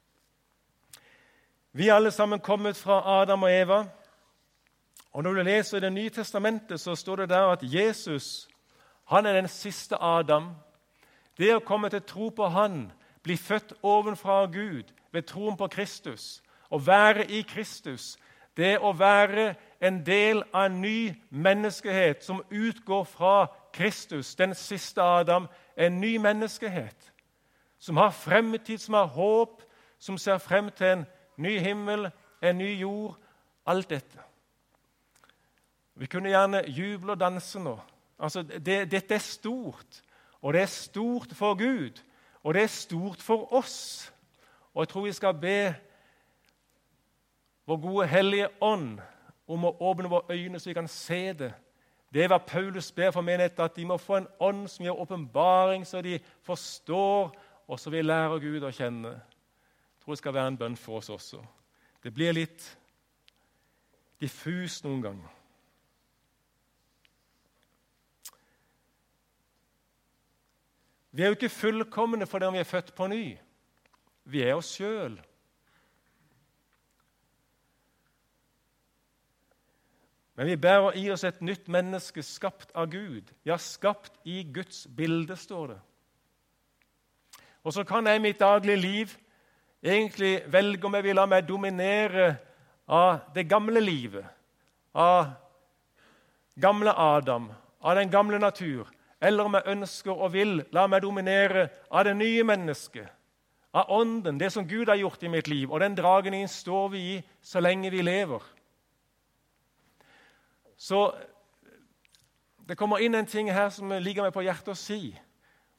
Vi 1.72 1.88
er 1.88 1.94
alle 1.94 2.10
sammen 2.10 2.40
kommet 2.40 2.76
fra 2.76 3.20
Adam 3.20 3.42
og 3.42 3.52
Eva. 3.52 3.84
Og 5.12 5.22
Når 5.22 5.32
du 5.32 5.42
leser 5.42 5.80
Det 5.80 5.92
nye 5.92 6.10
testamentet, 6.10 6.80
så 6.80 6.94
står 6.94 7.16
det 7.16 7.28
der 7.28 7.46
at 7.46 7.62
Jesus 7.62 8.48
han 9.06 9.26
er 9.26 9.32
den 9.32 9.48
siste 9.48 9.96
Adam. 10.02 10.50
Det 11.38 11.52
å 11.54 11.62
komme 11.62 11.90
til 11.92 12.02
tro 12.02 12.28
på 12.34 12.48
Han 12.48 12.88
bli 13.26 13.36
født 13.36 13.72
ovenfra 13.82 14.44
Gud 14.46 14.92
ved 15.12 15.26
troen 15.26 15.56
på 15.58 15.66
Kristus, 15.66 16.42
å 16.70 16.78
være 16.78 17.26
i 17.26 17.42
Kristus, 17.42 18.16
Det 18.56 18.78
å 18.80 18.94
være 18.96 19.54
en 19.84 19.98
del 20.06 20.38
av 20.48 20.70
en 20.70 20.78
ny 20.80 21.12
menneskehet 21.28 22.22
som 22.24 22.38
utgår 22.48 23.02
fra 23.04 23.50
Kristus, 23.72 24.34
den 24.34 24.54
siste 24.54 25.02
Adam, 25.02 25.48
en 25.76 26.00
ny 26.00 26.14
menneskehet. 26.18 27.12
Som 27.78 27.96
har 27.96 28.10
fremtid, 28.16 28.78
som 28.78 28.94
har 28.94 29.12
håp, 29.12 29.60
som 29.98 30.16
ser 30.18 30.38
frem 30.38 30.70
til 30.72 30.86
en 30.86 31.04
ny 31.36 31.58
himmel, 31.58 32.08
en 32.40 32.58
ny 32.58 32.70
jord. 32.80 33.18
Alt 33.66 33.90
dette. 33.90 34.24
Vi 35.94 36.06
kunne 36.06 36.32
gjerne 36.32 36.64
juble 36.68 37.12
og 37.12 37.20
danse 37.20 37.60
nå. 37.60 37.76
Altså, 38.18 38.42
det, 38.42 38.86
dette 38.90 39.14
er 39.14 39.18
stort, 39.18 40.00
og 40.40 40.52
det 40.56 40.62
er 40.62 40.72
stort 40.72 41.36
for 41.36 41.54
Gud, 41.60 42.00
og 42.46 42.54
det 42.54 42.62
er 42.62 42.66
stort 42.70 43.22
for 43.22 43.52
oss. 43.54 44.12
Og 44.74 44.84
jeg 44.84 44.88
tror 44.88 45.02
vi 45.02 45.12
skal 45.12 45.34
be 45.34 45.74
vår 47.66 47.80
gode 47.82 48.06
Hellige 48.06 48.48
Ånd 48.62 49.00
om 49.50 49.64
å 49.66 49.72
åpne 49.82 50.10
våre 50.10 50.36
øyne, 50.36 50.60
så 50.60 50.70
vi 50.70 50.76
kan 50.78 50.88
se 50.88 51.32
det. 51.32 51.48
Det 52.14 52.22
er 52.22 52.30
hva 52.30 52.38
Paulus 52.38 52.92
ber 52.94 53.10
for 53.10 53.26
menigheten, 53.26 53.64
at 53.64 53.74
de 53.74 53.84
må 53.84 53.96
få 53.98 54.20
en 54.20 54.28
ånd 54.38 54.68
som 54.70 54.86
gir 54.86 54.94
åpenbaring, 54.94 55.82
så 55.86 55.98
de 56.06 56.20
forstår, 56.46 57.34
og 57.66 57.80
så 57.82 57.90
vi 57.90 58.04
lærer 58.06 58.38
Gud 58.38 58.62
å 58.62 58.70
kjenne. 58.70 59.16
Jeg 59.16 60.04
tror 60.04 60.14
det 60.14 60.22
skal 60.22 60.38
være 60.38 60.54
en 60.54 60.60
bønn 60.60 60.78
for 60.78 61.00
oss 61.00 61.10
også. 61.10 61.42
Det 62.02 62.14
blir 62.14 62.36
litt 62.36 62.68
diffus 64.22 64.84
noen 64.86 65.02
ganger. 65.02 65.35
Vi 71.10 71.22
er 71.22 71.30
jo 71.30 71.38
ikke 71.38 71.52
fullkomne 71.52 72.26
fordi 72.26 72.52
vi 72.52 72.60
er 72.62 72.68
født 72.68 72.94
på 72.96 73.06
ny. 73.10 73.24
Vi 74.24 74.42
er 74.42 74.56
oss 74.58 74.72
sjøl. 74.76 75.16
Men 80.36 80.50
vi 80.50 80.56
bærer 80.60 80.96
i 81.00 81.06
oss 81.10 81.24
et 81.24 81.38
nytt 81.40 81.68
menneske 81.72 82.22
skapt 82.22 82.74
av 82.76 82.90
Gud. 82.92 83.30
Ja, 83.48 83.56
skapt 83.56 84.18
i 84.28 84.42
Guds 84.44 84.84
bilde, 84.96 85.36
står 85.36 85.72
det. 85.72 85.78
Og 87.64 87.72
så 87.72 87.84
kan 87.88 88.06
jeg 88.06 88.20
i 88.20 88.22
mitt 88.22 88.40
daglige 88.40 88.76
liv 88.76 89.14
egentlig 89.82 90.42
velge 90.52 90.86
om 90.86 90.94
jeg 90.94 91.06
vil 91.06 91.16
la 91.16 91.24
meg 91.26 91.48
dominere 91.48 92.28
av 92.86 93.32
det 93.34 93.46
gamle 93.48 93.80
livet, 93.80 94.26
av 94.94 95.32
gamle 96.54 96.92
Adam, 96.92 97.48
av 97.80 97.96
den 97.98 98.12
gamle 98.12 98.38
natur, 98.38 98.86
eller 99.20 99.44
om 99.44 99.54
jeg 99.56 99.72
ønsker 99.72 100.12
og 100.12 100.32
vil 100.32 100.58
la 100.72 100.86
meg 100.90 101.02
dominere 101.02 101.68
av 101.90 102.04
det 102.04 102.16
nye 102.18 102.44
mennesket, 102.44 103.08
av 103.76 103.90
Ånden, 103.92 104.38
det 104.40 104.50
som 104.52 104.64
Gud 104.68 104.88
har 104.88 104.96
gjort 104.96 105.22
i 105.22 105.28
mitt 105.28 105.48
liv. 105.48 105.72
Og 105.72 105.80
den 105.80 105.96
dragningen 105.96 106.48
står 106.48 106.88
vi 106.92 107.00
i 107.16 107.16
så 107.44 107.60
lenge 107.60 107.90
vi 107.92 108.02
lever. 108.04 108.40
Så 110.76 111.10
det 112.68 112.76
kommer 112.76 113.00
inn 113.04 113.14
en 113.14 113.28
ting 113.28 113.50
her 113.52 113.68
som 113.72 113.92
ligger 114.00 114.26
meg 114.26 114.34
på 114.34 114.44
hjertet 114.44 114.72
å 114.72 114.78
si. 114.78 115.12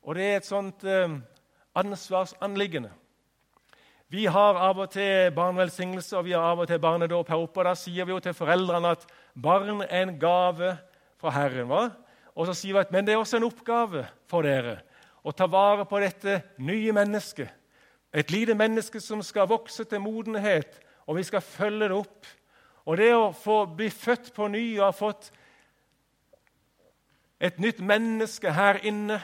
Og 0.05 0.15
det 0.15 0.23
er 0.23 0.37
et 0.39 0.47
sånt 0.47 0.85
eh, 0.87 1.17
ansvarsanliggende. 1.77 2.93
Vi 4.07 4.23
har 4.31 4.55
av 4.63 4.77
og 4.79 4.91
til 4.93 5.33
barnevelsignelse 5.35 6.15
og 6.15 6.29
vi 6.29 6.35
har 6.37 6.45
av 6.53 6.61
og 6.63 6.69
til 6.69 6.79
barnedåp 6.79 7.27
her 7.27 7.41
oppe. 7.43 7.59
og 7.59 7.67
Da 7.67 7.73
sier 7.75 8.07
vi 8.07 8.13
jo 8.13 8.21
til 8.23 8.37
foreldrene 8.37 8.93
at 8.95 9.03
barn 9.35 9.81
er 9.83 10.05
en 10.05 10.13
gave 10.19 10.77
fra 11.19 11.33
Herren. 11.35 11.67
hva? 11.67 11.89
Og 12.37 12.45
så 12.45 12.53
sier 12.53 12.75
vi 12.75 12.83
at 12.83 12.91
men 12.93 13.05
det 13.05 13.15
er 13.15 13.21
også 13.21 13.39
en 13.39 13.47
oppgave 13.47 14.03
for 14.29 14.45
dere 14.45 14.77
å 15.25 15.33
ta 15.35 15.47
vare 15.49 15.87
på 15.89 15.99
dette 15.99 16.37
nye 16.61 16.93
mennesket. 16.93 17.49
Et 18.13 18.29
lite 18.31 18.53
menneske 18.55 19.01
som 19.03 19.23
skal 19.25 19.49
vokse 19.49 19.83
til 19.83 19.99
modenhet, 19.99 20.77
og 21.09 21.17
vi 21.17 21.25
skal 21.25 21.41
følge 21.41 21.89
det 21.89 21.97
opp. 21.97 22.29
Og 22.87 22.97
det 22.97 23.09
å 23.15 23.33
få 23.35 23.65
bli 23.75 23.89
født 23.91 24.31
på 24.35 24.47
ny 24.53 24.63
og 24.77 24.85
ha 24.85 24.93
fått 24.95 25.31
et 27.39 27.59
nytt 27.59 27.81
menneske 27.85 28.49
her 28.53 28.79
inne 28.81 29.19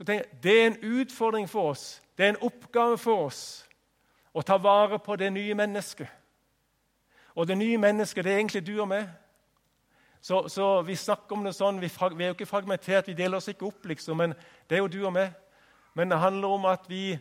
Det 0.00 0.48
er 0.48 0.66
en 0.66 0.78
utfordring 0.80 1.44
for 1.48 1.74
oss, 1.74 2.00
det 2.16 2.24
er 2.24 2.28
en 2.32 2.46
oppgave 2.46 2.96
for 2.96 3.26
oss 3.26 3.66
å 4.32 4.40
ta 4.40 4.56
vare 4.56 4.96
på 4.98 5.16
det 5.20 5.28
nye 5.34 5.54
mennesket. 5.54 6.08
Og 7.36 7.44
det 7.46 7.58
nye 7.58 7.76
mennesket, 7.76 8.24
det 8.24 8.32
er 8.32 8.38
egentlig 8.38 8.62
du 8.64 8.80
og 8.80 8.88
meg. 8.88 9.10
Så, 10.20 10.42
så 10.52 10.82
vi 10.84 10.96
snakker 10.96 11.36
om 11.36 11.46
det 11.46 11.54
sånn, 11.56 11.80
vi, 11.80 11.88
vi, 11.88 12.24
er 12.24 12.32
jo 12.32 12.36
ikke 12.36 12.48
fragmentert, 12.48 13.08
vi 13.08 13.16
deler 13.16 13.40
oss 13.40 13.48
ikke 13.48 13.68
opp, 13.70 13.86
liksom, 13.88 14.20
men 14.20 14.34
det 14.68 14.76
er 14.76 14.82
jo 14.84 14.90
du 14.92 14.98
og 15.06 15.14
meg. 15.16 15.32
Men 15.96 16.12
det 16.12 16.20
handler 16.20 16.56
om 16.58 16.66
at 16.68 16.84
vi 16.90 17.14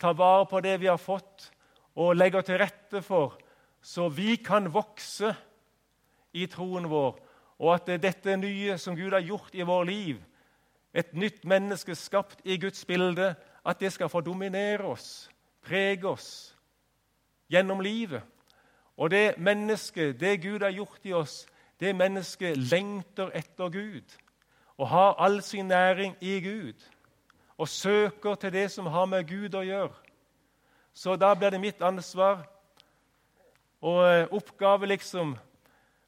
tar 0.00 0.18
vare 0.18 0.44
på 0.50 0.60
det 0.64 0.76
vi 0.82 0.90
har 0.90 1.00
fått, 1.00 1.48
og 1.96 2.16
legger 2.16 2.44
til 2.44 2.60
rette 2.60 3.02
for 3.04 3.38
så 3.82 4.06
vi 4.08 4.36
kan 4.36 4.68
vokse 4.72 5.32
i 6.32 6.46
troen 6.46 6.86
vår, 6.88 7.16
og 7.58 7.70
at 7.74 7.90
dette 8.02 8.36
nye 8.38 8.76
som 8.78 8.96
Gud 8.96 9.12
har 9.12 9.24
gjort 9.26 9.54
i 9.58 9.66
vår 9.66 9.88
liv, 9.88 10.20
et 10.94 11.14
nytt 11.16 11.44
menneske 11.48 11.96
skapt 11.96 12.44
i 12.44 12.58
Guds 12.60 12.84
bilde, 12.86 13.32
at 13.64 13.80
det 13.80 13.92
skal 13.94 14.10
få 14.12 14.20
dominere 14.20 14.86
oss, 14.86 15.30
prege 15.64 16.06
oss 16.08 16.28
gjennom 17.50 17.80
livet. 17.80 18.22
Og 18.96 19.10
det 19.10 19.38
mennesket, 19.40 20.18
det 20.20 20.42
Gud 20.42 20.62
har 20.62 20.74
gjort 20.74 21.06
i 21.08 21.14
oss, 21.16 21.42
det 21.82 21.96
mennesket 21.98 22.56
lengter 22.70 23.32
etter 23.34 23.72
Gud 23.74 24.18
og 24.78 24.88
har 24.88 25.18
all 25.22 25.40
sin 25.42 25.68
næring 25.68 26.16
i 26.20 26.38
Gud 26.40 26.78
og 27.58 27.68
søker 27.68 28.34
til 28.34 28.52
det 28.52 28.70
som 28.70 28.86
har 28.86 29.06
med 29.06 29.26
Gud 29.28 29.54
å 29.54 29.62
gjøre. 29.66 29.94
Så 30.94 31.16
da 31.16 31.32
blir 31.34 31.52
det 31.52 31.60
mitt 31.60 31.82
ansvar 31.82 32.44
og 33.82 34.00
eh, 34.06 34.26
oppgave, 34.30 34.86
liksom. 34.86 35.36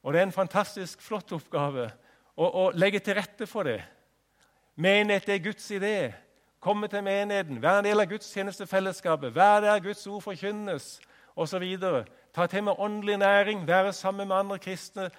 Og 0.02 0.12
det 0.12 0.20
er 0.20 0.26
en 0.28 0.34
fantastisk 0.34 1.02
flott 1.02 1.32
oppgave 1.32 1.88
å, 2.36 2.44
å 2.46 2.64
legge 2.74 3.00
til 3.02 3.16
rette 3.18 3.46
for 3.50 3.66
det. 3.66 3.80
Menighet 4.74 5.28
er 5.30 5.42
Guds 5.42 5.70
idé. 5.70 6.12
Komme 6.64 6.88
til 6.88 7.04
menigheten, 7.04 7.60
være 7.62 7.82
en 7.82 7.86
del 7.90 8.00
av 8.00 8.08
gudstjenestefellesskapet, 8.08 9.34
være 9.34 9.66
der 9.66 9.82
Guds 9.84 10.06
ord 10.08 10.22
forkynnes 10.24 10.86
osv. 11.36 11.64
Ta 12.34 12.46
til 12.48 12.64
med 12.64 12.80
åndelig 12.80 13.18
næring, 13.20 13.66
være 13.68 13.92
sammen 13.92 14.28
med 14.28 14.36
andre 14.36 14.58
kristne, 14.58 15.10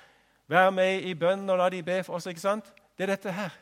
være 0.48 0.72
med 0.72 1.08
i 1.10 1.14
bønn 1.18 1.50
og 1.50 1.58
la 1.58 1.70
de 1.70 1.84
be 1.84 2.04
for 2.04 2.18
oss. 2.18 2.28
ikke 2.28 2.42
sant? 2.44 2.74
Det 2.98 3.04
er 3.04 3.16
dette 3.16 3.32
her. 3.32 3.56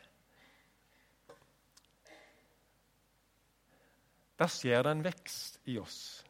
Da 4.39 4.50
skjer 4.50 4.84
det 4.84 4.91
en 4.91 5.04
vekst 5.06 5.60
i 5.69 5.78
oss. 5.80 6.24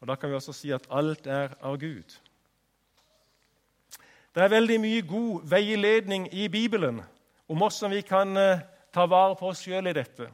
Og 0.00 0.08
Da 0.08 0.16
kan 0.16 0.30
vi 0.30 0.34
også 0.34 0.52
si 0.52 0.72
at 0.74 0.86
alt 0.90 1.26
er 1.26 1.54
av 1.62 1.78
Gud. 1.78 2.18
Det 4.34 4.42
er 4.42 4.48
veldig 4.48 4.78
mye 4.80 5.02
god 5.06 5.42
veiledning 5.44 6.28
i 6.34 6.48
Bibelen 6.48 7.02
om 7.48 7.58
hvordan 7.58 7.90
vi 7.92 8.00
kan 8.00 8.36
eh, 8.36 8.62
ta 8.92 9.04
vare 9.06 9.36
på 9.36 9.50
oss 9.52 9.60
sjøl 9.62 9.86
i 9.86 9.92
dette. 9.92 10.30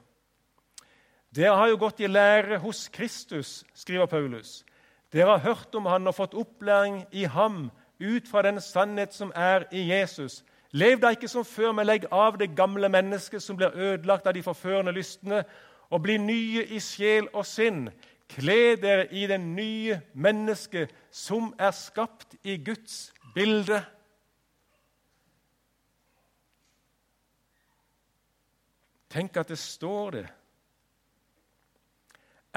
Dere 1.35 1.57
har 1.57 1.69
jo 1.69 1.81
gått 1.83 2.01
i 2.01 2.09
lære 2.09 2.61
hos 2.63 2.87
Kristus, 2.89 3.65
skriver 3.75 4.07
Paulus. 4.07 4.65
Dere 5.13 5.35
har 5.35 5.45
hørt 5.45 5.75
om 5.75 5.87
han 5.87 6.07
og 6.07 6.15
fått 6.15 6.37
opplæring 6.39 7.03
i 7.13 7.25
ham 7.25 7.69
ut 8.01 8.29
fra 8.29 8.43
den 8.43 8.61
sannhet 8.61 9.15
som 9.15 9.33
er 9.35 9.65
i 9.73 9.89
Jesus. 9.91 10.45
Lev 10.71 11.01
da 11.01 11.11
ikke 11.11 11.29
som 11.29 11.45
før, 11.45 11.73
men 11.73 11.87
legg 11.87 12.07
av 12.13 12.37
det 12.39 12.53
gamle 12.57 12.89
mennesket 12.89 13.43
som 13.43 13.57
blir 13.57 13.75
ødelagt 13.75 14.27
av 14.27 14.35
de 14.35 14.43
forførende 14.43 14.93
lystne, 14.93 15.45
og 15.91 16.03
bli 16.03 16.19
nye 16.21 16.65
i 16.65 16.81
sjel 16.81 17.31
og 17.33 17.47
sinn. 17.49 17.89
Kle 18.29 18.77
dere 18.77 19.07
i 19.17 19.25
det 19.27 19.41
nye 19.41 20.01
mennesket 20.13 20.93
som 21.11 21.55
er 21.59 21.73
skapt 21.73 22.37
i 22.45 22.59
Guds 22.61 23.09
bilde. 23.35 23.81
Tenk 29.09 29.37
at 29.41 29.49
det 29.49 29.59
står 29.59 30.11
det. 30.11 30.27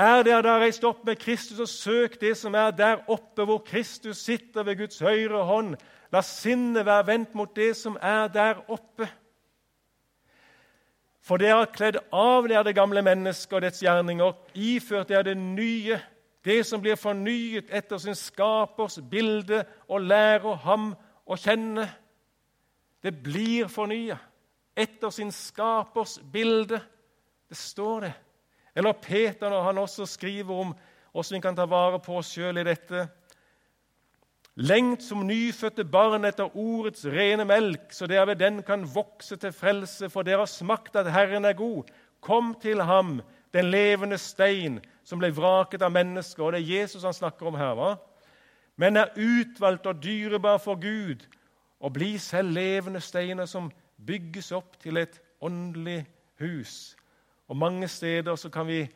Er 0.01 0.23
dere 0.25 0.41
da 0.41 0.55
reist 0.57 0.85
opp 0.87 1.03
med 1.05 1.19
Kristus, 1.21 1.59
og 1.59 1.69
søk 1.69 2.15
det 2.21 2.33
som 2.39 2.55
er 2.57 2.71
der 2.73 3.03
oppe, 3.11 3.43
hvor 3.45 3.59
Kristus 3.65 4.23
sitter 4.25 4.63
ved 4.65 4.79
Guds 4.79 4.99
høyre 4.99 5.43
hånd. 5.45 5.75
La 6.11 6.23
sinnet 6.25 6.87
være 6.87 7.07
vendt 7.11 7.35
mot 7.37 7.51
det 7.55 7.75
som 7.77 7.99
er 8.01 8.31
der 8.33 8.63
oppe. 8.71 9.05
For 11.21 11.37
dere 11.37 11.59
har 11.59 11.69
kledd 11.75 11.99
av 12.09 12.49
dere 12.49 12.65
det 12.65 12.73
gamle 12.79 13.03
mennesket 13.05 13.59
og 13.59 13.61
dets 13.61 13.83
gjerninger, 13.83 14.33
iført 14.57 15.11
dere 15.11 15.27
det 15.29 15.37
nye, 15.37 15.99
det 16.41 16.63
som 16.65 16.81
blir 16.81 16.97
fornyet 16.97 17.69
etter 17.69 18.01
sin 18.01 18.17
skapers 18.17 18.97
bilde, 19.11 19.61
og 19.85 20.01
lærer 20.09 20.57
ham 20.65 20.95
å 21.29 21.37
kjenne. 21.37 21.85
Det 23.05 23.13
blir 23.21 23.69
fornya 23.69 24.17
etter 24.73 25.13
sin 25.13 25.29
skapers 25.35 26.17
bilde. 26.33 26.81
Det 27.45 27.57
står 27.59 28.05
det. 28.07 28.13
Eller 28.75 28.93
Peter, 28.93 29.49
når 29.49 29.63
han 29.63 29.81
også 29.81 30.05
skriver 30.05 30.61
om 30.65 30.75
hvordan 31.11 31.35
vi 31.35 31.41
kan 31.43 31.57
ta 31.57 31.65
vare 31.67 31.99
på 31.99 32.17
oss 32.21 32.31
sjøl 32.35 32.61
i 32.61 32.67
dette. 32.67 33.07
Lengt 34.55 35.03
som 35.03 35.25
nyfødte 35.27 35.83
barn 35.87 36.27
etter 36.27 36.55
ordets 36.55 37.03
rene 37.07 37.45
melk, 37.47 37.91
så 37.95 38.07
dere 38.07 38.29
ved 38.31 38.39
den 38.39 38.61
kan 38.67 38.85
vokse 38.87 39.35
til 39.39 39.51
frelse, 39.55 40.09
for 40.09 40.27
dere 40.27 40.43
har 40.43 40.51
smakt 40.51 40.95
at 40.99 41.11
Herren 41.11 41.47
er 41.47 41.57
god. 41.57 41.89
Kom 42.23 42.53
til 42.61 42.83
ham, 42.87 43.19
den 43.53 43.71
levende 43.71 44.19
stein, 44.19 44.79
som 45.03 45.19
ble 45.19 45.31
vraket 45.35 45.83
av 45.83 45.91
mennesker. 45.91 46.43
Og 46.43 46.55
det 46.55 46.61
er 46.61 46.81
Jesus 46.81 47.03
han 47.07 47.15
snakker 47.15 47.51
om 47.51 47.59
her. 47.59 47.75
va? 47.75 47.95
men 48.81 48.97
er 48.97 49.13
utvalgt 49.17 49.85
og 49.85 49.99
dyrebar 50.03 50.57
for 50.57 50.79
Gud, 50.81 51.27
og 51.79 51.93
blir 51.93 52.17
selv 52.19 52.53
levende 52.55 53.01
steiner 53.01 53.45
som 53.45 53.71
bygges 54.05 54.51
opp 54.57 54.79
til 54.81 54.97
et 54.97 55.19
åndelig 55.41 56.05
hus. 56.41 56.95
Og 57.51 57.57
Mange 57.57 57.87
steder 57.87 58.35
så 58.35 58.49
kan 58.49 58.67
vi 58.67 58.87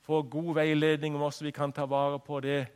få 0.00 0.22
god 0.22 0.54
veiledning 0.54 1.14
om 1.14 1.20
hvordan 1.20 1.46
vi 1.46 1.50
kan 1.50 1.72
ta 1.72 1.84
vare 1.86 2.18
på 2.18 2.40
det 2.40 2.66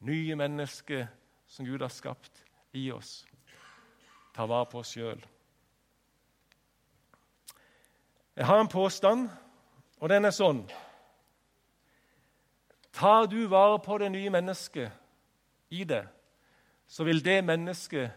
nye 0.00 0.36
mennesket 0.36 1.08
som 1.46 1.64
Gud 1.64 1.80
har 1.80 1.88
skapt 1.88 2.44
i 2.72 2.90
oss. 2.92 3.24
Ta 4.36 4.44
vare 4.44 4.66
på 4.68 4.78
oss 4.78 4.90
sjøl. 4.92 5.22
Jeg 8.36 8.46
har 8.46 8.60
en 8.60 8.68
påstand, 8.68 9.30
og 10.00 10.08
den 10.08 10.24
er 10.24 10.34
sånn 10.36 10.66
Tar 12.92 13.24
du 13.26 13.46
vare 13.46 13.78
på 13.80 13.98
det 13.98 14.10
nye 14.12 14.30
mennesket 14.30 14.92
i 15.70 15.84
deg, 15.84 16.04
så 16.86 17.08
vil 17.08 17.24
det 17.24 17.38
mennesket 17.44 18.12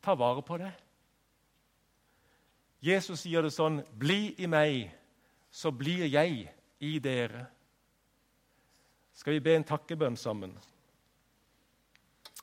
ta 0.00 0.14
vare 0.14 0.46
på 0.46 0.60
deg. 0.62 0.70
Jesus 2.80 3.20
sier 3.26 3.42
det 3.42 3.52
sånn 3.52 3.82
'Bli 3.98 4.34
i 4.38 4.46
meg, 4.46 4.94
så 5.58 5.70
blir 5.74 6.06
jeg 6.06 6.48
i 6.80 6.98
dere'. 6.98 7.46
Skal 9.14 9.32
vi 9.32 9.40
be 9.40 9.56
en 9.56 9.64
takkebønn 9.64 10.16
sammen? 10.16 10.52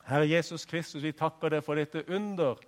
Herre 0.04 0.28
Jesus 0.28 0.65
Kristus, 0.65 1.04
vi 1.04 1.12
takker 1.15 1.49
deg 1.49 1.63
for 1.63 1.80
dette 1.80 2.04
under 2.12 2.60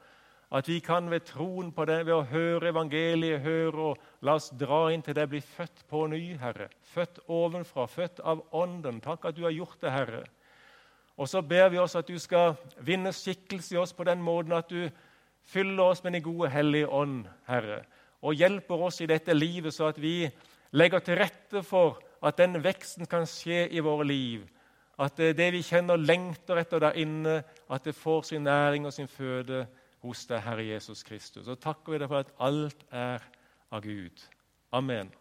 at 0.51 0.67
vi 0.67 0.79
kan 0.79 1.09
ved 1.11 1.25
troen 1.27 1.73
på 1.75 1.85
deg, 1.85 2.05
ved 2.05 2.13
å 2.13 2.23
høre 2.23 2.69
evangeliet, 2.71 3.41
høre 3.43 3.89
og 3.89 3.97
la 4.23 4.37
oss 4.39 4.47
dra 4.55 4.87
inn 4.93 5.03
til 5.03 5.17
deg, 5.17 5.27
bli 5.27 5.41
født 5.43 5.83
på 5.89 6.05
ny, 6.07 6.37
Herre. 6.39 6.69
Født 6.93 7.19
ovenfra, 7.27 7.85
født 7.85 8.23
av 8.23 8.45
Ånden. 8.55 9.01
Takk 9.03 9.25
at 9.25 9.35
du 9.35 9.43
har 9.43 9.51
gjort 9.51 9.81
det, 9.81 9.91
Herre. 9.91 10.23
Og 11.17 11.27
så 11.27 11.41
ber 11.41 11.67
vi 11.73 11.81
oss 11.83 11.97
at 11.99 12.07
du 12.07 12.15
skal 12.19 12.55
vinne 12.79 13.11
skikkelse 13.11 13.75
i 13.75 13.81
oss 13.81 13.91
på 13.93 14.07
den 14.07 14.23
måten 14.23 14.55
at 14.55 14.71
du 14.71 14.87
fyller 15.43 15.91
oss 15.91 16.03
med 16.03 16.13
Den 16.13 16.23
gode, 16.23 16.49
hellige 16.49 16.87
ånd, 16.87 17.25
Herre. 17.47 17.83
Og 18.25 18.37
hjelper 18.37 18.83
oss 18.87 19.01
i 19.01 19.09
dette 19.09 19.33
livet, 19.33 19.73
så 19.73 19.91
at 19.91 19.99
vi 20.01 20.29
legger 20.77 21.03
til 21.03 21.19
rette 21.19 21.63
for 21.63 21.99
at 22.25 22.39
den 22.39 22.57
veksten 22.63 23.05
kan 23.09 23.27
skje 23.29 23.67
i 23.69 23.83
våre 23.83 24.07
liv. 24.07 24.47
At 24.97 25.19
det 25.19 25.51
vi 25.53 25.61
kjenner 25.61 25.99
lengter 26.01 26.57
etter 26.57 26.81
der 26.81 26.97
inne, 26.97 27.43
at 27.69 27.85
det 27.85 27.95
får 27.95 28.31
sin 28.31 28.47
næring 28.47 28.87
og 28.89 28.93
sin 28.93 29.07
føde 29.07 29.67
hos 30.01 30.25
deg, 30.29 30.41
Herre 30.41 30.65
Jesus 30.65 31.03
Kristus. 31.05 31.47
Og 31.47 31.59
takker 31.61 31.93
vi 31.93 32.01
deg 32.01 32.09
for 32.09 32.25
at 32.25 32.33
alt 32.41 32.83
er 32.89 33.23
av 33.71 33.85
Gud. 33.85 34.25
Amen. 34.73 35.13